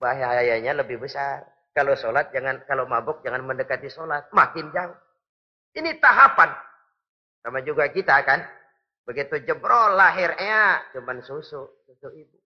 Bahayanya 0.00 0.80
lebih 0.80 1.02
besar. 1.02 1.44
Kalau 1.76 1.92
sholat 1.92 2.32
jangan, 2.32 2.64
kalau 2.64 2.88
mabuk 2.88 3.20
jangan 3.20 3.44
mendekati 3.44 3.92
sholat. 3.92 4.24
Makin 4.32 4.72
jauh. 4.72 4.96
Ini 5.76 6.00
tahapan. 6.00 6.56
Sama 7.44 7.60
juga 7.60 7.92
kita 7.92 8.16
kan. 8.24 8.40
Begitu 9.06 9.38
jebrol 9.46 9.94
lahirnya 9.94 10.82
cuman 10.90 11.22
susu, 11.22 11.62
susu 11.86 12.08
ibu. 12.10 12.38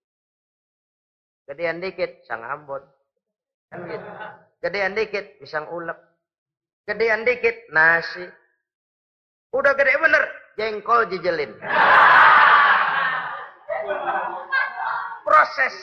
Gedean 1.49 1.81
dikit 1.81 2.21
sang 2.29 2.45
ambon. 2.45 2.85
Kan 3.73 3.89
gitu. 3.89 4.07
Gedean 4.61 4.93
dikit 4.93 5.41
pisang 5.41 5.65
ulek. 5.73 5.97
Gedean 6.85 7.25
dikit 7.25 7.65
nasi. 7.73 8.29
Udah 9.51 9.73
gede 9.73 9.97
bener 9.97 10.23
jengkol 10.53 11.09
jijelin. 11.09 11.49
Proses, 15.25 15.75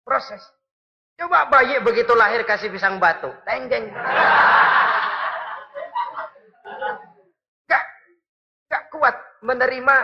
proses. 0.00 0.42
Coba 1.20 1.48
bayi 1.52 1.76
begitu 1.84 2.12
lahir 2.16 2.40
kasih 2.48 2.72
pisang 2.72 2.96
batu, 2.96 3.28
tenggeng. 3.44 3.88
Gak, 7.68 7.84
gak 8.68 8.82
kuat 8.92 9.16
menerima. 9.46 9.96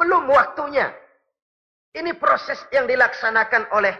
Belum 0.00 0.26
waktunya. 0.32 0.90
Ini 1.94 2.16
proses 2.18 2.58
yang 2.74 2.90
dilaksanakan 2.90 3.70
oleh 3.76 3.94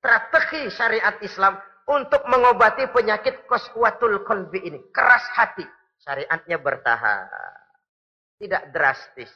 strategi 0.00 0.72
syariat 0.72 1.20
Islam 1.20 1.60
untuk 1.84 2.24
mengobati 2.24 2.88
penyakit 2.88 3.44
koswatul 3.44 4.24
kolbi 4.24 4.64
ini. 4.64 4.80
Keras 4.88 5.28
hati. 5.36 5.66
Syariatnya 6.00 6.56
bertahan. 6.56 7.28
Tidak 8.40 8.72
drastis. 8.72 9.28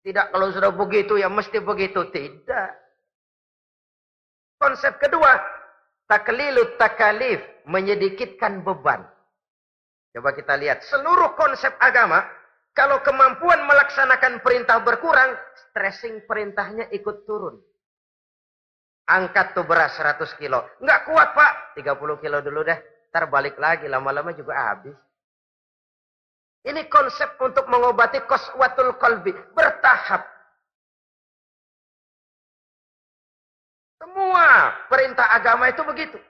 Tidak 0.00 0.32
kalau 0.32 0.48
sudah 0.54 0.72
begitu 0.72 1.20
ya 1.20 1.28
mesti 1.28 1.60
begitu. 1.60 2.08
Tidak. 2.08 2.70
Konsep 4.56 4.96
kedua. 4.96 5.36
Taklilut 6.08 6.80
takalif. 6.80 7.44
Menyedikitkan 7.68 8.64
beban. 8.64 9.04
Coba 10.16 10.32
kita 10.32 10.56
lihat. 10.56 10.80
Seluruh 10.88 11.36
konsep 11.36 11.76
agama. 11.76 12.24
Kalau 12.76 13.00
kemampuan 13.00 13.64
melaksanakan 13.64 14.44
perintah 14.44 14.84
berkurang. 14.84 15.32
Stressing 15.56 16.28
perintahnya 16.28 16.92
ikut 16.92 17.24
turun. 17.24 17.56
Angkat 19.08 19.56
tuh 19.56 19.64
beras 19.64 19.96
100 19.96 20.36
kilo. 20.36 20.60
Nggak 20.84 21.08
kuat 21.08 21.32
pak. 21.32 21.52
30 21.80 22.20
kilo 22.20 22.38
dulu 22.44 22.60
deh. 22.68 22.76
Ntar 23.08 23.32
balik 23.32 23.56
lagi. 23.56 23.88
Lama-lama 23.88 24.36
juga 24.36 24.52
habis. 24.60 24.92
Ini 26.68 26.84
konsep 26.92 27.40
untuk 27.40 27.64
mengobati 27.72 28.20
koswatul 28.28 29.00
kolbi. 29.00 29.32
Bertahap. 29.56 30.28
Semua 33.96 34.76
perintah 34.92 35.32
agama 35.32 35.72
itu 35.72 35.80
begitu. 35.80 36.20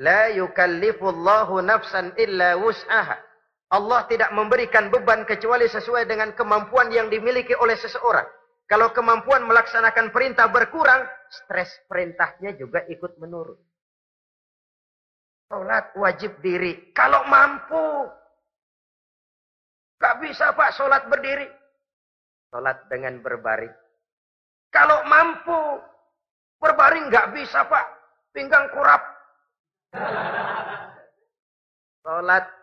La 0.00 0.32
yukallifullahu 0.32 1.60
nafsan 1.60 2.16
illa 2.16 2.56
wus'aha. 2.56 3.29
Allah 3.70 4.02
tidak 4.10 4.34
memberikan 4.34 4.90
beban 4.90 5.22
kecuali 5.22 5.70
sesuai 5.70 6.10
dengan 6.10 6.34
kemampuan 6.34 6.90
yang 6.90 7.06
dimiliki 7.06 7.54
oleh 7.54 7.78
seseorang. 7.78 8.26
Kalau 8.66 8.90
kemampuan 8.90 9.46
melaksanakan 9.46 10.10
perintah 10.10 10.50
berkurang, 10.50 11.06
stres 11.30 11.70
perintahnya 11.86 12.58
juga 12.58 12.82
ikut 12.90 13.18
menurun. 13.22 13.58
Sholat 15.50 15.94
wajib 15.98 16.38
diri. 16.42 16.94
Kalau 16.94 17.26
mampu. 17.26 18.06
Gak 19.98 20.22
bisa 20.22 20.54
pak 20.54 20.70
sholat 20.74 21.10
berdiri. 21.10 21.50
Sholat 22.54 22.86
dengan 22.86 23.18
berbaring. 23.18 23.74
Kalau 24.70 25.02
mampu. 25.10 25.82
Berbaring 26.62 27.10
gak 27.10 27.34
bisa 27.34 27.66
pak. 27.66 27.86
Pinggang 28.30 28.70
kurap. 28.70 29.02
Sholat 32.06 32.59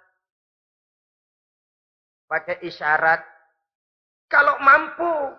pakai 2.27 2.61
isyarat. 2.61 3.23
Kalau 4.27 4.59
mampu 4.59 5.33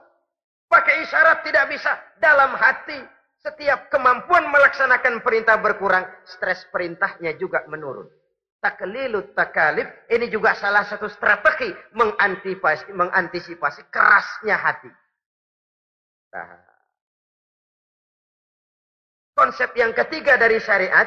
pakai 0.67 1.05
isyarat 1.05 1.45
tidak 1.45 1.69
bisa 1.71 1.93
dalam 2.19 2.57
hati. 2.57 2.99
Setiap 3.39 3.87
kemampuan 3.87 4.51
melaksanakan 4.51 5.23
perintah 5.23 5.63
berkurang, 5.63 6.03
stres 6.27 6.67
perintahnya 6.75 7.39
juga 7.39 7.63
menurun. 7.71 8.11
Taklilut 8.59 9.39
takalif 9.39 9.87
ini 10.11 10.27
juga 10.27 10.59
salah 10.59 10.83
satu 10.83 11.07
strategi 11.07 11.71
mengantisipasi, 11.95 12.91
mengantisipasi 12.91 13.87
kerasnya 13.95 14.59
hati. 14.59 14.91
Nah. 16.35 16.67
Konsep 19.39 19.71
yang 19.79 19.95
ketiga 19.95 20.35
dari 20.35 20.59
syariat, 20.59 21.07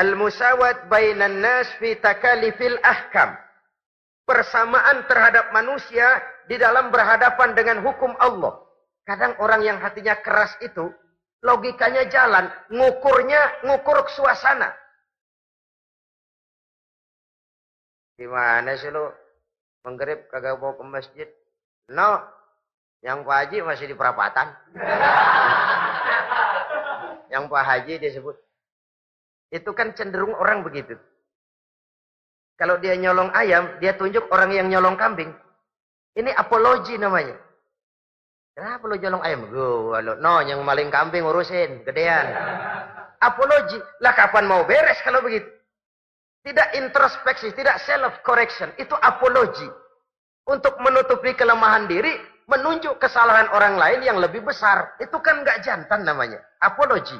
al-musawat 0.00 0.88
bainan 0.88 1.44
nas 1.44 1.68
fi 1.76 1.92
takalifil 2.00 2.80
ahkam 2.80 3.36
persamaan 4.28 5.08
terhadap 5.08 5.48
manusia 5.56 6.20
di 6.44 6.60
dalam 6.60 6.92
berhadapan 6.92 7.56
dengan 7.56 7.80
hukum 7.80 8.12
Allah. 8.20 8.60
Kadang 9.08 9.40
orang 9.40 9.64
yang 9.64 9.80
hatinya 9.80 10.20
keras 10.20 10.52
itu, 10.60 10.92
logikanya 11.40 12.04
jalan, 12.12 12.52
ngukurnya 12.68 13.64
ngukur 13.64 14.04
suasana. 14.12 14.68
Gimana 18.20 18.76
sih 18.76 18.92
lu? 18.92 19.08
Menggerip 19.88 20.28
kagak 20.28 20.60
mau 20.60 20.76
ke 20.76 20.84
masjid? 20.84 21.28
No, 21.88 22.20
yang 23.00 23.24
Pak 23.24 23.48
Haji 23.48 23.64
masih 23.64 23.88
di 23.88 23.96
perapatan. 23.96 24.52
yang 27.32 27.48
Pak 27.48 27.64
Haji 27.64 27.96
disebut. 27.96 28.36
Itu 29.48 29.72
kan 29.72 29.96
cenderung 29.96 30.36
orang 30.36 30.60
begitu. 30.60 31.00
Kalau 32.58 32.74
dia 32.82 32.98
nyolong 32.98 33.30
ayam, 33.38 33.78
dia 33.78 33.94
tunjuk 33.94 34.26
orang 34.34 34.50
yang 34.50 34.66
nyolong 34.66 34.98
kambing. 34.98 35.30
Ini 36.18 36.34
apologi 36.34 36.98
namanya. 36.98 37.38
Kenapa 38.58 38.90
lo 38.90 38.98
nyolong 38.98 39.22
ayam? 39.22 39.46
Gue, 39.46 39.98
no, 40.18 40.42
yang 40.42 40.58
maling 40.66 40.90
kambing 40.90 41.22
urusin, 41.22 41.86
gedean. 41.86 42.26
Apologi. 43.22 43.78
Lah 44.02 44.10
kapan 44.18 44.50
mau 44.50 44.66
beres 44.66 44.98
kalau 45.06 45.22
begitu? 45.22 45.46
Tidak 46.42 46.74
introspeksi, 46.74 47.54
tidak 47.54 47.78
self 47.86 48.18
correction. 48.26 48.74
Itu 48.74 48.98
apologi. 48.98 49.70
Untuk 50.50 50.74
menutupi 50.82 51.38
kelemahan 51.38 51.86
diri, 51.86 52.18
menunjuk 52.50 52.98
kesalahan 52.98 53.46
orang 53.54 53.78
lain 53.78 54.02
yang 54.02 54.18
lebih 54.18 54.42
besar. 54.42 54.98
Itu 54.98 55.22
kan 55.22 55.46
nggak 55.46 55.62
jantan 55.62 56.02
namanya. 56.02 56.42
Apologi. 56.58 57.14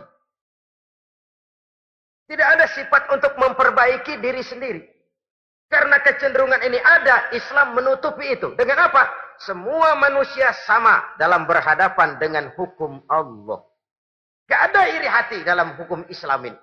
Tidak 2.27 2.49
ada 2.59 2.67
sifat 2.67 3.15
untuk 3.15 3.39
memperbaiki 3.39 4.19
diri 4.19 4.43
sendiri. 4.43 4.98
Karena 5.69 6.01
kecenderungan 6.01 6.65
ini 6.65 6.81
ada, 6.81 7.29
Islam 7.37 7.77
menutupi 7.77 8.33
itu. 8.33 8.57
Dengan 8.57 8.89
apa? 8.89 9.05
Semua 9.37 9.95
manusia 10.01 10.51
sama 10.65 11.15
dalam 11.21 11.45
berhadapan 11.45 12.17
dengan 12.17 12.49
hukum 12.57 13.05
Allah. 13.07 13.61
Gak 14.49 14.73
ada 14.73 14.83
iri 14.89 15.05
hati 15.05 15.45
dalam 15.45 15.77
hukum 15.77 16.09
Islam 16.09 16.49
ini. 16.49 16.59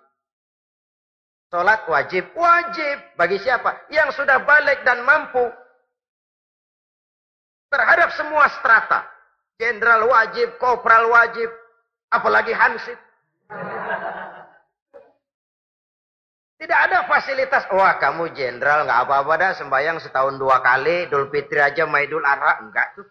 Sholat 1.53 1.85
wajib, 1.85 2.33
wajib. 2.33 2.97
Bagi 3.13 3.37
siapa? 3.37 3.85
Yang 3.93 4.17
sudah 4.17 4.41
balik 4.41 4.81
dan 4.81 5.05
mampu. 5.05 5.53
Terhadap 7.69 8.09
semua 8.17 8.49
strata. 8.57 9.05
Jenderal 9.61 10.09
wajib, 10.09 10.57
kopral 10.57 11.13
wajib. 11.13 11.47
Apalagi 12.09 12.51
hansip. 12.57 12.97
Tidak 16.55 16.79
ada 16.87 17.03
fasilitas. 17.03 17.67
Wah 17.67 17.99
kamu 17.99 18.31
jenderal 18.31 18.87
nggak 18.87 18.99
apa-apa 19.07 19.33
dah 19.35 19.51
sembahyang 19.59 19.99
setahun 19.99 20.39
dua 20.39 20.63
kali. 20.63 21.11
Idul 21.11 21.27
Fitri 21.27 21.59
aja 21.59 21.83
Maidul 21.83 22.23
Adha. 22.23 22.63
Enggak 22.63 22.95
tuh. 22.95 23.07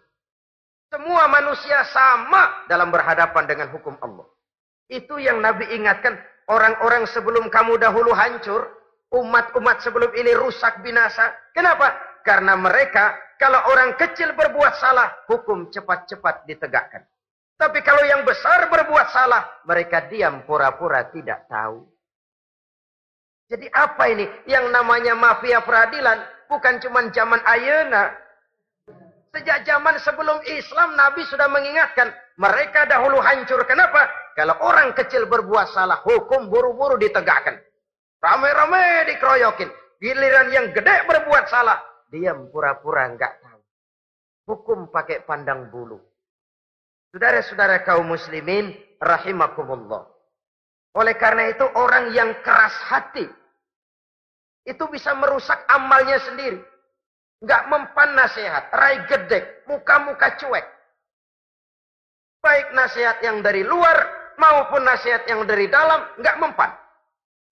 Semua 0.89 1.29
manusia 1.29 1.85
sama 1.93 2.65
dalam 2.65 2.89
berhadapan 2.89 3.45
dengan 3.45 3.67
hukum 3.69 3.93
Allah. 4.01 4.25
Itu 4.89 5.21
yang 5.21 5.41
Nabi 5.45 5.69
ingatkan. 5.77 6.17
Orang-orang 6.45 7.09
sebelum 7.09 7.49
kamu 7.49 7.77
dahulu 7.81 8.13
hancur. 8.13 8.69
Umat-umat 9.13 9.85
sebelum 9.85 10.09
ini 10.17 10.33
rusak 10.33 10.81
binasa. 10.81 11.29
Kenapa? 11.53 11.93
Karena 12.25 12.57
mereka 12.57 13.13
kalau 13.37 13.61
orang 13.69 13.93
kecil 13.93 14.33
berbuat 14.33 14.73
salah. 14.81 15.13
Hukum 15.29 15.69
cepat-cepat 15.69 16.49
ditegakkan. 16.49 17.05
Tapi 17.55 17.79
kalau 17.85 18.01
yang 18.09 18.25
besar 18.25 18.73
berbuat 18.73 19.07
salah. 19.13 19.61
Mereka 19.69 20.09
diam 20.09 20.41
pura-pura 20.49 21.05
tidak 21.13 21.45
tahu. 21.45 21.94
Jadi 23.45 23.69
apa 23.69 24.03
ini? 24.09 24.25
Yang 24.49 24.73
namanya 24.73 25.13
mafia 25.13 25.61
peradilan 25.61 26.17
bukan 26.49 26.81
cuma 26.81 27.05
zaman 27.13 27.41
ayana. 27.45 28.13
Sejak 29.35 29.67
zaman 29.67 29.99
sebelum 29.99 30.39
Islam 30.47 30.95
Nabi 30.95 31.21
sudah 31.27 31.51
mengingatkan 31.51 32.09
mereka 32.39 32.87
dahulu 32.87 33.19
hancur. 33.19 33.61
Kenapa? 33.67 34.07
Kalau 34.33 34.55
orang 34.63 34.95
kecil 34.95 35.27
berbuat 35.27 35.75
salah, 35.75 35.99
hukum 36.03 36.47
buru-buru 36.47 36.95
ditegakkan. 36.95 37.59
Rame-rame 38.23 39.11
dikeroyokin. 39.11 39.69
Giliran 39.99 40.51
yang 40.51 40.71
gede 40.75 41.07
berbuat 41.07 41.47
salah, 41.47 41.79
diam 42.11 42.51
pura-pura 42.51 43.07
enggak 43.11 43.39
tahu. 43.43 43.59
Hukum 44.51 44.79
pakai 44.91 45.23
pandang 45.23 45.71
bulu. 45.71 45.99
Saudara-saudara 47.11 47.83
kaum 47.87 48.11
muslimin 48.11 48.75
rahimakumullah. 48.99 50.14
Oleh 50.95 51.15
karena 51.19 51.51
itu 51.51 51.67
orang 51.75 52.15
yang 52.15 52.31
keras 52.39 52.75
hati 52.87 53.27
itu 54.65 54.83
bisa 54.89 55.13
merusak 55.13 55.61
amalnya 55.67 56.17
sendiri. 56.23 56.57
Enggak 57.43 57.63
mempan 57.67 58.09
nasihat, 58.15 58.71
rai 58.73 59.03
gedek, 59.05 59.67
muka-muka 59.69 60.39
cuek. 60.39 60.65
Baik 62.41 62.67
nasihat 62.73 63.19
yang 63.21 63.43
dari 63.43 63.61
luar 63.61 64.07
maupun 64.39 64.81
nasihat 64.87 65.27
yang 65.29 65.45
dari 65.45 65.69
dalam 65.69 66.09
enggak 66.17 66.39
mempan. 66.41 66.71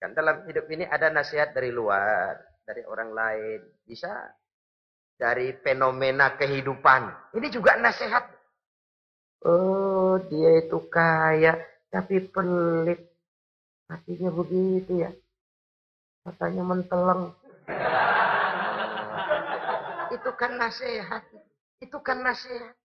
Kan 0.01 0.15
dalam 0.17 0.47
hidup 0.49 0.65
ini 0.71 0.87
ada 0.87 1.11
nasihat 1.11 1.51
dari 1.51 1.69
luar, 1.69 2.39
dari 2.65 2.81
orang 2.87 3.11
lain, 3.11 3.59
bisa 3.85 4.09
dari 5.19 5.53
fenomena 5.61 6.33
kehidupan. 6.39 7.35
Ini 7.37 7.47
juga 7.53 7.77
nasihat. 7.77 8.23
Oh, 9.43 10.15
dia 10.31 10.63
itu 10.63 10.79
kaya 10.87 11.59
tapi 11.91 12.23
pelit. 12.31 13.12
Hatinya 13.91 14.29
begitu 14.31 15.03
ya. 15.03 15.11
Katanya 16.23 16.63
menteleng. 16.63 17.35
Itu 20.13 20.31
kan 20.39 20.55
nasihat. 20.55 21.23
Itu 21.83 21.99
kan 21.99 22.23
nasihat. 22.23 22.75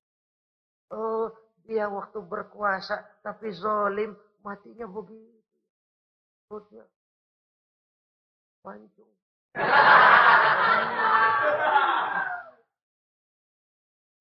Oh, 0.90 1.30
dia 1.68 1.84
waktu 1.87 2.18
berkuasa 2.24 3.20
tapi 3.20 3.52
zolim, 3.52 4.16
matinya 4.40 4.88
begitu. 4.88 5.37
Perutnya 6.48 6.88
pancung. 8.64 9.12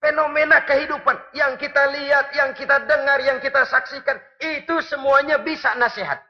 Fenomena 0.04 0.64
kehidupan 0.64 1.18
yang 1.36 1.60
kita 1.60 1.84
lihat, 1.92 2.32
yang 2.32 2.52
kita 2.56 2.80
dengar, 2.88 3.20
yang 3.24 3.40
kita 3.44 3.68
saksikan, 3.68 4.16
itu 4.40 4.76
semuanya 4.88 5.40
bisa 5.40 5.76
nasihat. 5.76 6.27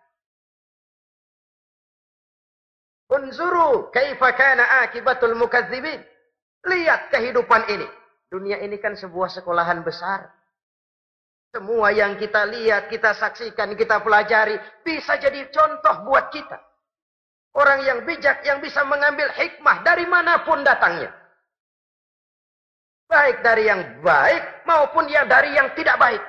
Unzuru 3.08 3.88
kaifa 3.96 4.36
kana 4.36 4.84
akibatul 4.84 5.36
mukadzibin. 5.40 6.04
Lihat 6.68 7.08
kehidupan 7.12 7.64
ini. 7.72 7.88
Dunia 8.28 8.60
ini 8.60 8.76
kan 8.76 9.00
sebuah 9.00 9.32
sekolahan 9.32 9.80
besar. 9.88 10.28
Semua 11.56 11.96
yang 11.96 12.20
kita 12.20 12.44
lihat, 12.44 12.92
kita 12.92 13.16
saksikan, 13.16 13.72
kita 13.80 14.04
pelajari 14.04 14.60
bisa 14.84 15.16
jadi 15.16 15.48
contoh 15.48 16.04
buat 16.12 16.28
kita. 16.36 16.60
Orang 17.56 17.82
yang 17.88 18.04
bijak 18.04 18.44
yang 18.44 18.60
bisa 18.60 18.84
mengambil 18.84 19.32
hikmah 19.32 19.82
dari 19.82 20.04
mana 20.06 20.44
pun 20.44 20.62
datangnya. 20.62 21.10
Baik 23.08 23.40
dari 23.40 23.72
yang 23.72 24.04
baik 24.04 24.68
maupun 24.68 25.08
yang 25.08 25.26
dari 25.32 25.56
yang 25.56 25.72
tidak 25.74 25.96
baik. 25.96 26.20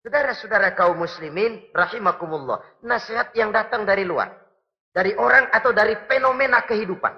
Saudara-saudara 0.00 0.72
kaum 0.72 0.96
muslimin, 0.96 1.68
rahimakumullah. 1.76 2.64
Nasihat 2.80 3.36
yang 3.36 3.52
datang 3.52 3.84
dari 3.84 4.08
luar. 4.08 4.32
Dari 4.90 5.12
orang 5.14 5.52
atau 5.52 5.76
dari 5.76 5.92
fenomena 6.08 6.64
kehidupan. 6.64 7.14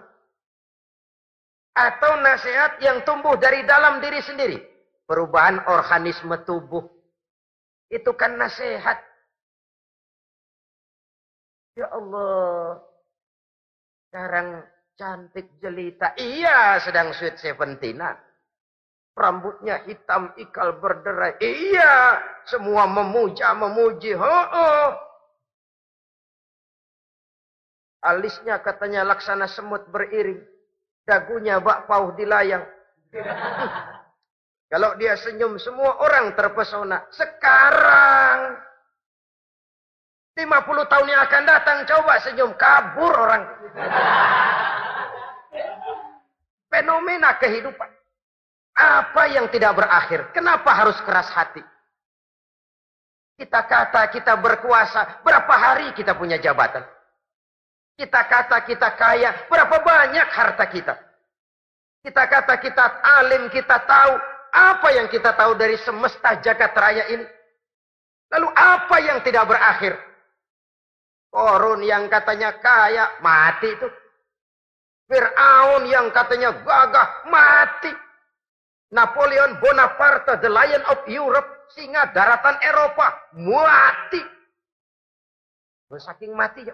Atau 1.73 2.21
nasihat 2.21 2.83
yang 2.83 3.07
tumbuh 3.07 3.39
dari 3.39 3.63
dalam 3.65 4.03
diri 4.03 4.19
sendiri. 4.21 4.59
Perubahan 5.07 5.63
organisme 5.71 6.37
tubuh. 6.43 6.85
Itu 7.87 8.19
kan 8.19 8.35
nasihat. 8.35 8.99
Ya 11.79 11.87
Allah. 11.89 12.83
Sekarang 14.11 14.49
cantik 14.99 15.47
jelita. 15.63 16.13
Iya 16.19 16.83
sedang 16.83 17.15
sweet 17.17 17.39
seventeenan. 17.41 18.19
Rambutnya 19.13 19.85
hitam 19.85 20.33
ikal 20.41 20.81
berderai. 20.81 21.37
Iya, 21.45 22.17
semua 22.49 22.89
memuja, 22.89 23.53
memuji. 23.53 24.17
Oh, 24.17 24.47
oh. 24.57 24.89
Alisnya 28.03 28.59
katanya 28.65 29.05
laksana 29.05 29.45
semut 29.47 29.85
beriring. 29.93 30.41
Dagunya 31.05 31.61
bak 31.61 31.85
pauh 31.85 32.17
dilayang. 32.17 32.65
Kalau 34.73 34.97
dia 34.97 35.13
senyum 35.21 35.61
semua 35.61 36.01
orang 36.01 36.33
terpesona. 36.33 37.05
Sekarang 37.13 38.57
50 40.33 40.89
tahun 40.89 41.13
yang 41.13 41.23
akan 41.29 41.43
datang 41.45 41.79
coba 41.85 42.17
senyum 42.25 42.57
kabur 42.57 43.13
orang. 43.13 43.45
Fenomena 46.73 47.37
kehidupan. 47.37 47.92
Apa 48.73 49.29
yang 49.29 49.47
tidak 49.53 49.77
berakhir? 49.77 50.33
Kenapa 50.33 50.73
harus 50.73 50.97
keras 51.05 51.29
hati? 51.29 51.61
Kita 53.37 53.65
kata 53.67 54.09
kita 54.13 54.39
berkuasa, 54.39 55.21
berapa 55.27 55.55
hari 55.57 55.93
kita 55.93 56.17
punya 56.17 56.39
jabatan? 56.41 56.85
Kita 57.99 58.25
kata 58.25 58.65
kita 58.65 58.89
kaya, 58.97 59.47
berapa 59.53 59.77
banyak 59.83 60.29
harta 60.33 60.65
kita? 60.69 60.95
Kita 62.03 62.23
kata 62.27 62.55
kita 62.59 62.85
alim, 63.03 63.47
kita 63.53 63.79
tahu. 63.87 64.15
Apa 64.53 64.89
yang 64.93 65.09
kita 65.09 65.33
tahu 65.33 65.57
dari 65.57 65.81
semesta 65.81 66.37
jagat 66.37 66.77
raya 66.77 67.09
ini? 67.09 67.25
Lalu 68.33 68.49
apa 68.53 68.97
yang 69.01 69.25
tidak 69.25 69.49
berakhir? 69.49 69.97
Korun 71.33 71.81
yang 71.81 72.13
katanya 72.13 72.53
kaya, 72.61 73.17
mati 73.25 73.73
itu. 73.73 73.89
Fir'aun 75.09 75.89
yang 75.89 76.13
katanya 76.13 76.53
gagah, 76.61 77.09
mati. 77.33 77.93
Napoleon 78.93 79.57
Bonaparte, 79.57 80.37
the 80.45 80.53
Lion 80.53 80.85
of 80.93 81.01
Europe, 81.09 81.49
singa 81.73 82.13
daratan 82.13 82.61
Eropa, 82.61 83.09
mati. 83.41 84.21
Saking 85.93 86.33
mati. 86.33 86.65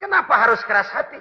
Kenapa 0.00 0.34
harus 0.40 0.60
keras 0.64 0.88
hati? 0.88 1.20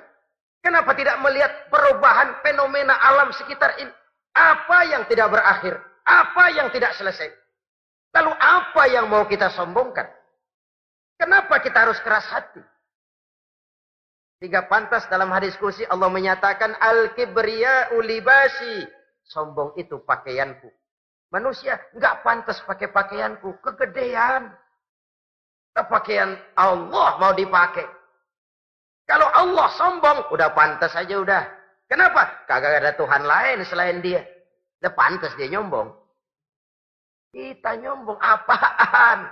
Kenapa 0.63 0.95
tidak 0.95 1.19
melihat 1.23 1.51
perubahan 1.71 2.35
fenomena 2.43 2.95
alam 2.99 3.31
sekitar 3.35 3.75
ini? 3.79 3.91
Apa 4.35 4.87
yang 4.87 5.03
tidak 5.11 5.31
berakhir? 5.31 5.75
Apa 6.07 6.51
yang 6.55 6.71
tidak 6.71 6.95
selesai? 6.95 7.27
Lalu 8.15 8.31
apa 8.35 8.83
yang 8.91 9.07
mau 9.11 9.27
kita 9.27 9.51
sombongkan? 9.51 10.07
Kenapa 11.19 11.59
kita 11.59 11.87
harus 11.87 11.99
keras 11.99 12.27
hati? 12.31 12.63
Tiga 14.39 14.71
pantas 14.71 15.03
dalam 15.11 15.27
hadis 15.35 15.59
kursi 15.59 15.83
Allah 15.91 16.07
menyatakan 16.07 16.71
al-kibriya 16.79 17.91
ulibasi. 17.99 18.87
Sombong 19.27 19.75
itu 19.75 19.99
pakaianku. 20.07 20.71
Manusia 21.29 21.75
nggak 21.93 22.23
pantas 22.23 22.63
pakai 22.63 22.87
pakaianku, 22.89 23.59
kegedean. 23.61 24.49
Pakaian 25.75 26.39
Allah 26.55 27.19
mau 27.19 27.31
dipakai. 27.35 27.87
Kalau 29.07 29.27
Allah 29.27 29.67
sombong, 29.75 30.31
udah 30.31 30.49
pantas 30.55 30.95
aja 30.95 31.19
udah. 31.19 31.43
Kenapa? 31.89 32.45
Kagak 32.45 32.79
ada 32.79 32.93
Tuhan 32.93 33.23
lain 33.25 33.65
selain 33.65 33.99
dia. 33.99 34.21
Udah 34.79 34.93
pantas 34.93 35.33
dia 35.35 35.49
nyombong. 35.51 35.91
Kita 37.33 37.75
nyombong 37.75 38.19
apaan? 38.21 39.27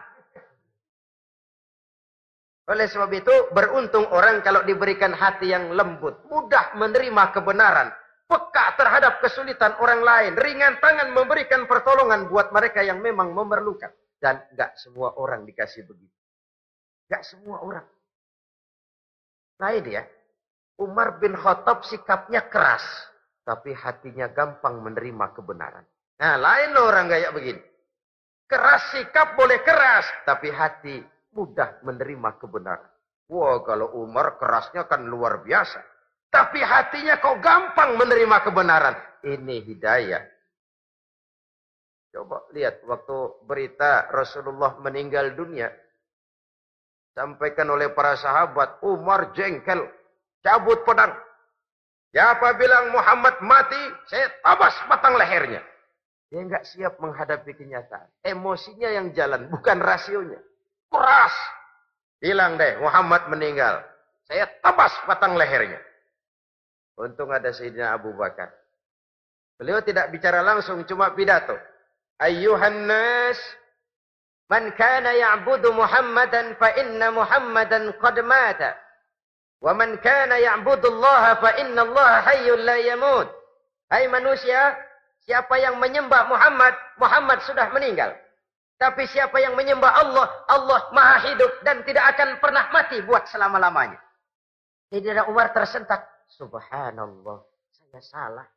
Oleh 2.68 2.84
sebab 2.92 3.08
itu, 3.16 3.32
beruntung 3.56 4.12
orang 4.12 4.44
kalau 4.44 4.60
diberikan 4.68 5.16
hati 5.16 5.56
yang 5.56 5.72
lembut, 5.72 6.20
mudah 6.28 6.76
menerima 6.76 7.32
kebenaran, 7.32 7.96
peka 8.28 8.76
terhadap 8.76 9.24
kesulitan 9.24 9.80
orang 9.80 10.04
lain, 10.04 10.34
ringan 10.36 10.76
tangan 10.84 11.16
memberikan 11.16 11.64
pertolongan 11.64 12.28
buat 12.28 12.52
mereka 12.52 12.84
yang 12.84 13.00
memang 13.00 13.32
memerlukan. 13.32 13.88
Dan 14.20 14.44
gak 14.52 14.76
semua 14.76 15.16
orang 15.16 15.48
dikasih 15.48 15.88
begitu. 15.88 16.12
Gak 17.08 17.24
semua 17.24 17.64
orang. 17.64 17.88
Lain 19.64 19.84
ya. 19.88 20.04
Umar 20.78 21.24
bin 21.24 21.40
Khattab 21.40 21.88
sikapnya 21.88 22.52
keras. 22.52 22.84
Tapi 23.48 23.72
hatinya 23.72 24.28
gampang 24.28 24.84
menerima 24.84 25.32
kebenaran. 25.32 25.88
Nah 26.20 26.36
lain 26.36 26.76
loh 26.76 26.92
orang 26.92 27.08
kayak 27.08 27.32
begini. 27.32 27.64
Keras 28.44 28.92
sikap 28.92 29.40
boleh 29.40 29.64
keras. 29.64 30.04
Tapi 30.28 30.52
hati 30.52 30.98
mudah 31.38 31.86
menerima 31.86 32.42
kebenaran. 32.42 32.90
Wah 33.30 33.62
kalau 33.62 33.94
Umar 34.02 34.42
kerasnya 34.42 34.90
kan 34.90 35.06
luar 35.06 35.46
biasa. 35.46 35.78
Tapi 36.34 36.60
hatinya 36.60 37.22
kok 37.22 37.38
gampang 37.38 37.94
menerima 38.02 38.38
kebenaran. 38.42 38.96
Ini 39.22 39.56
hidayah. 39.62 40.24
Coba 42.10 42.50
lihat 42.50 42.82
waktu 42.90 43.46
berita 43.46 44.10
Rasulullah 44.10 44.82
meninggal 44.82 45.38
dunia. 45.38 45.70
Sampaikan 47.14 47.70
oleh 47.74 47.94
para 47.94 48.18
sahabat, 48.18 48.82
Umar 48.86 49.34
jengkel, 49.34 49.86
cabut 50.42 50.82
pedang. 50.86 51.14
Siapa 52.14 52.58
bilang 52.58 52.94
Muhammad 52.94 53.42
mati, 53.42 53.82
saya 54.10 54.30
tabas 54.42 54.74
batang 54.90 55.18
lehernya. 55.18 55.62
Dia 56.30 56.42
nggak 56.44 56.66
siap 56.66 56.94
menghadapi 57.02 57.52
kenyataan. 57.58 58.08
Emosinya 58.22 58.90
yang 58.92 59.14
jalan, 59.18 59.50
bukan 59.50 59.80
rasionya. 59.80 60.40
Keras. 60.88 61.36
Bilang 62.18 62.58
deh, 62.58 62.80
Muhammad 62.82 63.30
meninggal. 63.30 63.84
Saya 64.26 64.50
tabas 64.60 64.92
batang 65.06 65.38
lehernya. 65.38 65.80
Untung 66.98 67.30
ada 67.30 67.54
Sayyidina 67.54 67.94
Abu 67.94 68.12
Bakar. 68.18 68.50
Beliau 69.58 69.82
tidak 69.86 70.10
bicara 70.10 70.42
langsung, 70.42 70.82
cuma 70.90 71.14
pidato. 71.14 71.54
Ayyuhan 72.18 72.90
Man 74.48 74.72
kana 74.80 75.12
ya'budu 75.12 75.76
Muhammadan 75.76 76.56
fa 76.56 76.72
inna 76.80 77.12
Muhammadan 77.12 77.92
qad 78.00 78.16
mata. 78.24 78.80
Wa 79.60 79.76
man 79.76 80.00
kana 80.00 80.40
ya'budu 80.40 80.88
Allah 80.88 81.36
fa 81.44 81.52
inna 81.60 81.84
Allah 81.84 82.12
hayyul 82.24 82.64
la 82.64 82.78
yamut. 82.80 83.28
Hai 83.92 84.08
manusia, 84.08 84.76
siapa 85.28 85.60
yang 85.60 85.80
menyembah 85.80 86.32
Muhammad, 86.32 86.76
Muhammad 86.96 87.40
sudah 87.44 87.68
meninggal. 87.76 88.16
Tapi 88.78 89.10
siapa 89.10 89.42
yang 89.42 89.58
menyembah 89.58 89.90
Allah, 89.90 90.28
Allah 90.46 90.80
maha 90.94 91.34
hidup 91.34 91.50
dan 91.66 91.82
tidak 91.82 92.14
akan 92.14 92.38
pernah 92.38 92.70
mati 92.70 93.02
buat 93.02 93.26
selama-lamanya. 93.26 93.98
Sayyidina 94.94 95.26
Umar 95.26 95.50
tersentak. 95.50 96.06
Subhanallah, 96.30 97.42
saya 97.74 98.02
salah. 98.06 98.48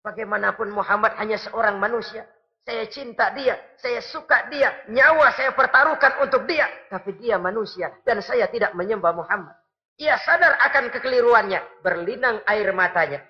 Bagaimanapun 0.00 0.72
Muhammad 0.72 1.14
hanya 1.20 1.36
seorang 1.36 1.76
manusia. 1.76 2.24
Saya 2.62 2.86
cinta 2.88 3.34
dia, 3.34 3.58
saya 3.76 3.98
suka 4.00 4.46
dia, 4.46 4.86
nyawa 4.86 5.34
saya 5.34 5.50
pertaruhkan 5.52 6.22
untuk 6.22 6.46
dia. 6.48 6.64
Tapi 6.88 7.18
dia 7.20 7.36
manusia 7.36 7.90
dan 8.06 8.24
saya 8.24 8.48
tidak 8.48 8.72
menyembah 8.72 9.12
Muhammad. 9.12 9.52
Ia 10.00 10.16
sadar 10.22 10.56
akan 10.70 10.88
kekeliruannya, 10.94 11.84
berlinang 11.84 12.40
air 12.48 12.72
matanya. 12.72 13.20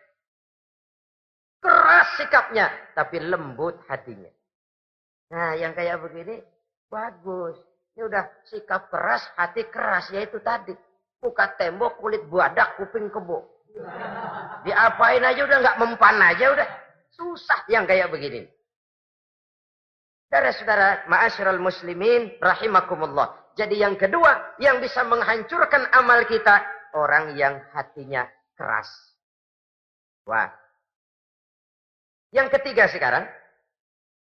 Keras 1.59 2.09
sikapnya, 2.21 2.71
tapi 2.95 3.19
lembut 3.25 3.81
hatinya. 3.89 4.31
Nah, 5.33 5.57
yang 5.57 5.73
kayak 5.73 5.97
begini 6.05 6.45
bagus. 6.93 7.57
Ini 7.97 8.05
udah 8.05 8.25
sikap 8.45 8.93
keras, 8.93 9.25
hati 9.37 9.65
keras, 9.73 10.13
yaitu 10.13 10.37
tadi. 10.45 10.77
Buka 11.21 11.57
tembok, 11.57 11.97
kulit 11.97 12.21
buadak, 12.29 12.77
kuping 12.77 13.09
kebo. 13.09 13.49
Diapain 14.69 15.25
aja 15.25 15.41
udah 15.49 15.59
nggak 15.65 15.79
mempan 15.81 16.17
aja 16.21 16.53
udah. 16.53 16.69
Susah 17.17 17.65
yang 17.73 17.89
kayak 17.89 18.13
begini. 18.13 18.45
Saudara-saudara, 20.29 21.09
ma'asyiral 21.09 21.61
muslimin 21.61 22.37
rahimakumullah. 22.41 23.53
Jadi 23.53 23.85
yang 23.85 24.01
kedua 24.01 24.57
yang 24.57 24.81
bisa 24.81 25.05
menghancurkan 25.05 25.93
amal 25.93 26.25
kita 26.25 26.65
orang 26.97 27.37
yang 27.37 27.61
hatinya 27.77 28.25
keras. 28.57 28.89
Wah. 30.25 30.49
Yang 32.33 32.49
ketiga 32.57 32.89
sekarang 32.89 33.29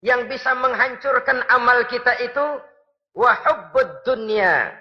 yang 0.00 0.28
bisa 0.28 0.56
menghancurkan 0.56 1.44
amal 1.52 1.84
kita 1.88 2.16
itu 2.24 2.46
wahubbud 3.16 4.04
dunia. 4.04 4.72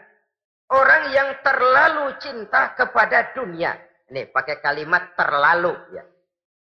Orang 0.69 1.09
yang 1.11 1.41
terlalu 1.41 2.13
cinta 2.21 2.77
kepada 2.77 3.33
dunia. 3.33 3.73
Ini 4.09 4.29
pakai 4.29 4.61
kalimat 4.61 5.17
terlalu 5.17 5.73
ya. 5.97 6.05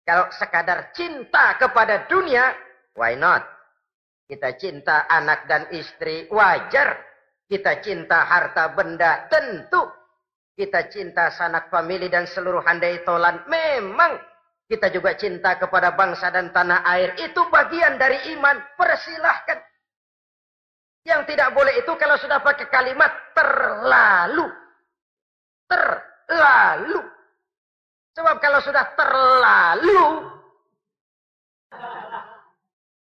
Kalau 0.01 0.27
sekadar 0.33 0.89
cinta 0.97 1.53
kepada 1.61 2.09
dunia, 2.09 2.49
why 2.97 3.13
not? 3.13 3.45
Kita 4.25 4.57
cinta 4.57 5.05
anak 5.05 5.45
dan 5.45 5.69
istri, 5.75 6.25
wajar. 6.33 6.97
Kita 7.45 7.83
cinta 7.83 8.25
harta 8.25 8.71
benda, 8.73 9.27
tentu. 9.27 9.85
Kita 10.55 10.87
cinta 10.87 11.29
sanak 11.29 11.67
famili 11.67 12.07
dan 12.07 12.25
seluruh 12.25 12.63
handai 12.63 13.03
tolan, 13.03 13.43
memang. 13.45 14.31
Kita 14.71 14.88
juga 14.88 15.12
cinta 15.19 15.60
kepada 15.60 15.91
bangsa 15.91 16.31
dan 16.31 16.47
tanah 16.55 16.88
air. 16.88 17.12
Itu 17.19 17.43
bagian 17.51 17.99
dari 17.99 18.31
iman. 18.31 18.55
Persilahkan. 18.79 19.60
Yang 21.03 21.36
tidak 21.36 21.51
boleh 21.51 21.75
itu 21.75 21.91
kalau 21.99 22.15
sudah 22.15 22.39
pakai 22.39 22.71
kalimat 22.71 23.12
terlalu. 23.36 24.47
Terlalu. 25.67 27.03
Sebab 28.15 28.39
kalau 28.39 28.63
sudah 28.63 28.95
terlalu, 28.95 30.03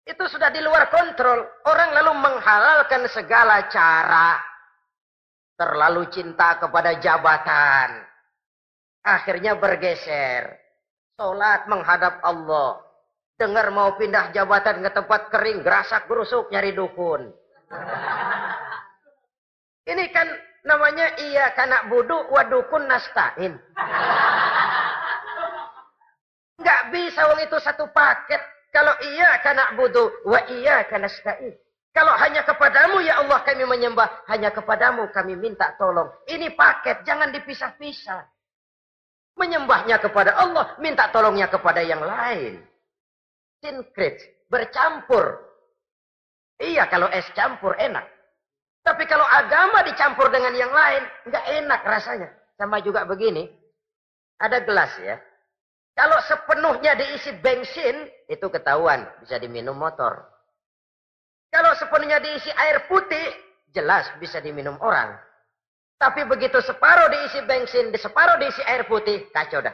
itu 0.08 0.24
sudah 0.32 0.48
di 0.48 0.64
luar 0.64 0.88
kontrol. 0.88 1.44
Orang 1.68 1.92
lalu 1.92 2.16
menghalalkan 2.16 3.04
segala 3.12 3.68
cara. 3.68 4.40
Terlalu 5.60 6.08
cinta 6.08 6.56
kepada 6.56 6.96
jabatan. 6.96 8.08
Akhirnya 9.04 9.52
bergeser. 9.52 10.61
Sholat 11.22 11.70
menghadap 11.70 12.18
Allah. 12.26 12.82
Dengar 13.38 13.70
mau 13.70 13.94
pindah 13.94 14.34
jabatan 14.34 14.82
ke 14.82 14.90
tempat 14.90 15.30
kering. 15.30 15.62
Gerasak 15.62 16.10
gerusuk 16.10 16.50
nyari 16.50 16.74
dukun. 16.74 17.30
Ini 19.86 20.04
kan 20.10 20.26
namanya 20.66 21.14
iya 21.22 21.54
kanak 21.54 21.86
budu 21.86 22.26
wadukun 22.26 22.90
nastain. 22.90 23.54
Nggak 26.58 26.82
bisa 26.90 27.22
wong 27.30 27.38
itu 27.46 27.58
satu 27.62 27.86
paket. 27.94 28.42
Kalau 28.74 28.98
iya 29.14 29.38
karena 29.46 29.78
butuh, 29.78 30.26
wa 30.26 30.42
iya 30.50 30.82
karena 30.90 31.06
nasta'in. 31.06 31.54
Kalau 31.94 32.18
hanya 32.18 32.42
kepadamu 32.42 32.98
ya 32.98 33.22
Allah 33.22 33.46
kami 33.46 33.62
menyembah, 33.62 34.26
hanya 34.26 34.50
kepadamu 34.50 35.06
kami 35.14 35.38
minta 35.38 35.70
tolong. 35.78 36.10
Ini 36.26 36.50
paket, 36.58 37.06
jangan 37.06 37.30
dipisah-pisah. 37.30 38.31
Menyembahnya 39.36 39.96
kepada 39.98 40.36
Allah, 40.36 40.76
minta 40.78 41.08
tolongnya 41.08 41.48
kepada 41.48 41.80
yang 41.80 42.04
lain. 42.04 42.60
Sinkrit, 43.64 44.20
bercampur. 44.52 45.40
Iya 46.60 46.86
kalau 46.86 47.08
es 47.08 47.26
campur 47.32 47.74
enak. 47.80 48.04
Tapi 48.82 49.06
kalau 49.06 49.24
agama 49.24 49.86
dicampur 49.86 50.28
dengan 50.28 50.52
yang 50.58 50.70
lain, 50.74 51.02
nggak 51.30 51.44
enak 51.62 51.80
rasanya. 51.86 52.28
Sama 52.58 52.82
juga 52.82 53.06
begini, 53.06 53.46
ada 54.42 54.58
gelas 54.62 54.90
ya. 54.98 55.16
Kalau 55.94 56.18
sepenuhnya 56.24 56.98
diisi 56.98 57.30
bensin, 57.38 58.10
itu 58.26 58.46
ketahuan, 58.50 59.06
bisa 59.22 59.38
diminum 59.38 59.76
motor. 59.76 60.24
Kalau 61.52 61.76
sepenuhnya 61.76 62.18
diisi 62.18 62.48
air 62.48 62.88
putih, 62.88 63.28
jelas 63.76 64.08
bisa 64.18 64.40
diminum 64.40 64.74
orang. 64.80 65.14
Tapi 66.02 66.26
begitu 66.26 66.58
separuh 66.58 67.06
diisi 67.14 67.46
bensin, 67.46 67.94
di 67.94 67.98
separuh 68.02 68.34
diisi 68.42 68.58
air 68.66 68.90
putih, 68.90 69.30
kacau 69.30 69.62
dah. 69.62 69.70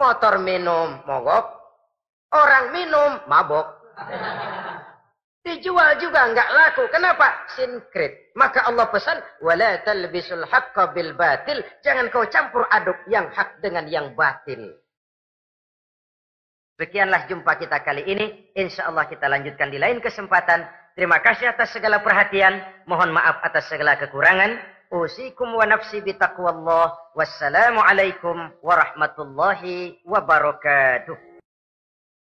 Motor 0.00 0.40
minum, 0.40 1.04
mogok. 1.04 1.44
Orang 2.32 2.72
minum, 2.72 3.20
mabok. 3.28 3.68
Dijual 5.44 6.00
juga 6.00 6.24
nggak 6.32 6.50
laku. 6.56 6.88
Kenapa? 6.88 7.44
Sinkrit. 7.52 8.32
Maka 8.32 8.64
Allah 8.64 8.88
pesan, 8.88 9.20
wala 9.44 9.76
talbisul 9.84 10.48
haqqa 10.48 10.96
bil 10.96 11.12
batil. 11.12 11.60
Jangan 11.84 12.08
kau 12.08 12.24
campur 12.32 12.64
aduk 12.72 12.96
yang 13.12 13.28
hak 13.28 13.60
dengan 13.60 13.84
yang 13.84 14.16
batil. 14.16 14.72
Sekianlah 16.80 17.28
jumpa 17.28 17.60
kita 17.60 17.84
kali 17.84 18.08
ini. 18.08 18.56
Insya 18.56 18.88
Allah 18.88 19.04
kita 19.04 19.28
lanjutkan 19.28 19.68
di 19.68 19.76
lain 19.76 20.00
kesempatan. 20.00 20.64
Terima 20.92 21.24
kasih 21.24 21.48
atas 21.48 21.72
segala 21.72 22.04
perhatian. 22.04 22.60
Mohon 22.84 23.16
maaf 23.16 23.40
atas 23.40 23.72
segala 23.72 23.96
kekurangan. 23.96 24.60
Usikum 24.92 25.56
wa 25.56 25.64
nafsi 25.64 26.04
bitaqwallah. 26.04 27.16
Wassalamualaikum 27.16 28.52
warahmatullahi 28.60 30.04
wabarakatuh. 30.04 31.31